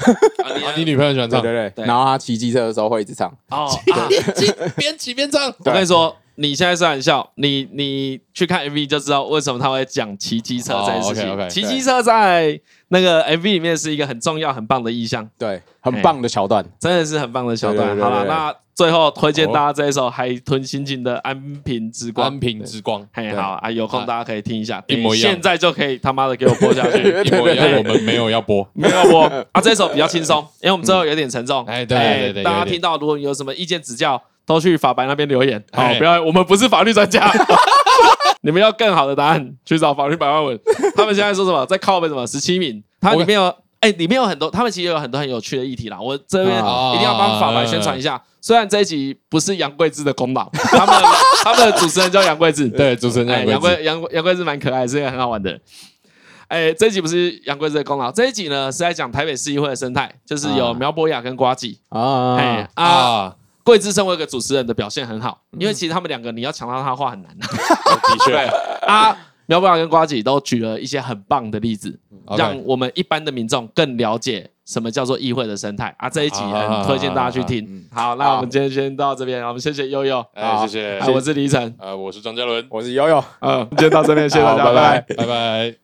[0.77, 1.41] 你女朋友喜欢唱？
[1.41, 1.87] 对对对。
[1.87, 3.35] 然后她骑机车的时候会一直唱。
[3.49, 3.70] 哦，
[4.77, 5.47] 边骑边唱。
[5.65, 11.49] 我跟你说，你现在是玩笑，你你去看 MV 就知道为什么他会讲骑机车这件事情。
[11.49, 15.29] 骑机车在那个 MV 里面是一个很重要、很棒的意象。
[15.39, 17.99] 对，很棒的桥段，真的是很棒的桥段。
[17.99, 18.55] 好了，那。
[18.77, 22.29] 最后推荐大家这一首海豚刑警的《安平之光》。
[22.31, 25.33] 安平之光，嘿，好啊，有空大家可以听一下，一模一样。
[25.33, 27.67] 现在就可以他妈的给我播下去， 一模一样。
[27.79, 29.23] 我们没有要播，没有播
[29.53, 29.63] 啊。
[29.63, 31.65] 这首比较轻松，因为我们最后有点沉重。
[31.65, 35.62] 哎，对对对，大家听到如果有什么意见指教，都去法白那边留言。
[35.73, 37.31] 好，不要，我们不是法律专家，
[38.40, 40.59] 你们要更好的答案去找法律百万文。
[40.94, 41.66] 他们现在说什么？
[41.66, 42.27] 在靠北什么？
[42.27, 43.55] 十七名，它里面有。
[43.78, 46.01] 哎，里面有很多，他们其实有很多很有趣的议题啦。
[46.01, 48.20] 我这边一定要帮法白宣传一下。
[48.40, 50.97] 虽然这一集不是杨贵枝的功劳，他们
[51.44, 55.60] 他们的主持人叫杨贵志，对，主持人杨贵杨杨贵志蛮可爱，是一个很好玩的。
[56.48, 62.36] 哎，这一集不是杨贵枝的功劳，这一集呢是在讲台北市议会的生态，就是有苗博雅跟瓜吉啊。
[62.36, 63.35] 哎啊，
[63.66, 67.30] 贵智身为一个主持人的表现很好，因为其实他们两个你要抢到他话很难。
[67.36, 68.34] 的确
[68.86, 69.14] 啊。
[69.48, 71.97] 苗博雅跟瓜姐都举了一些很棒的例子，
[72.36, 76.10] 让我们一般的民众更了解什么叫做议会的生态啊！
[76.10, 77.86] 这一集很推荐大家去听。
[77.93, 85.76] 好，那我们今天先到这边，我们谢谢悠悠，哎，谢谢，我是李晨，呃，我是张嘉伦，我是悠悠，嗯，今天到这边，谢谢大家，拜拜，拜拜。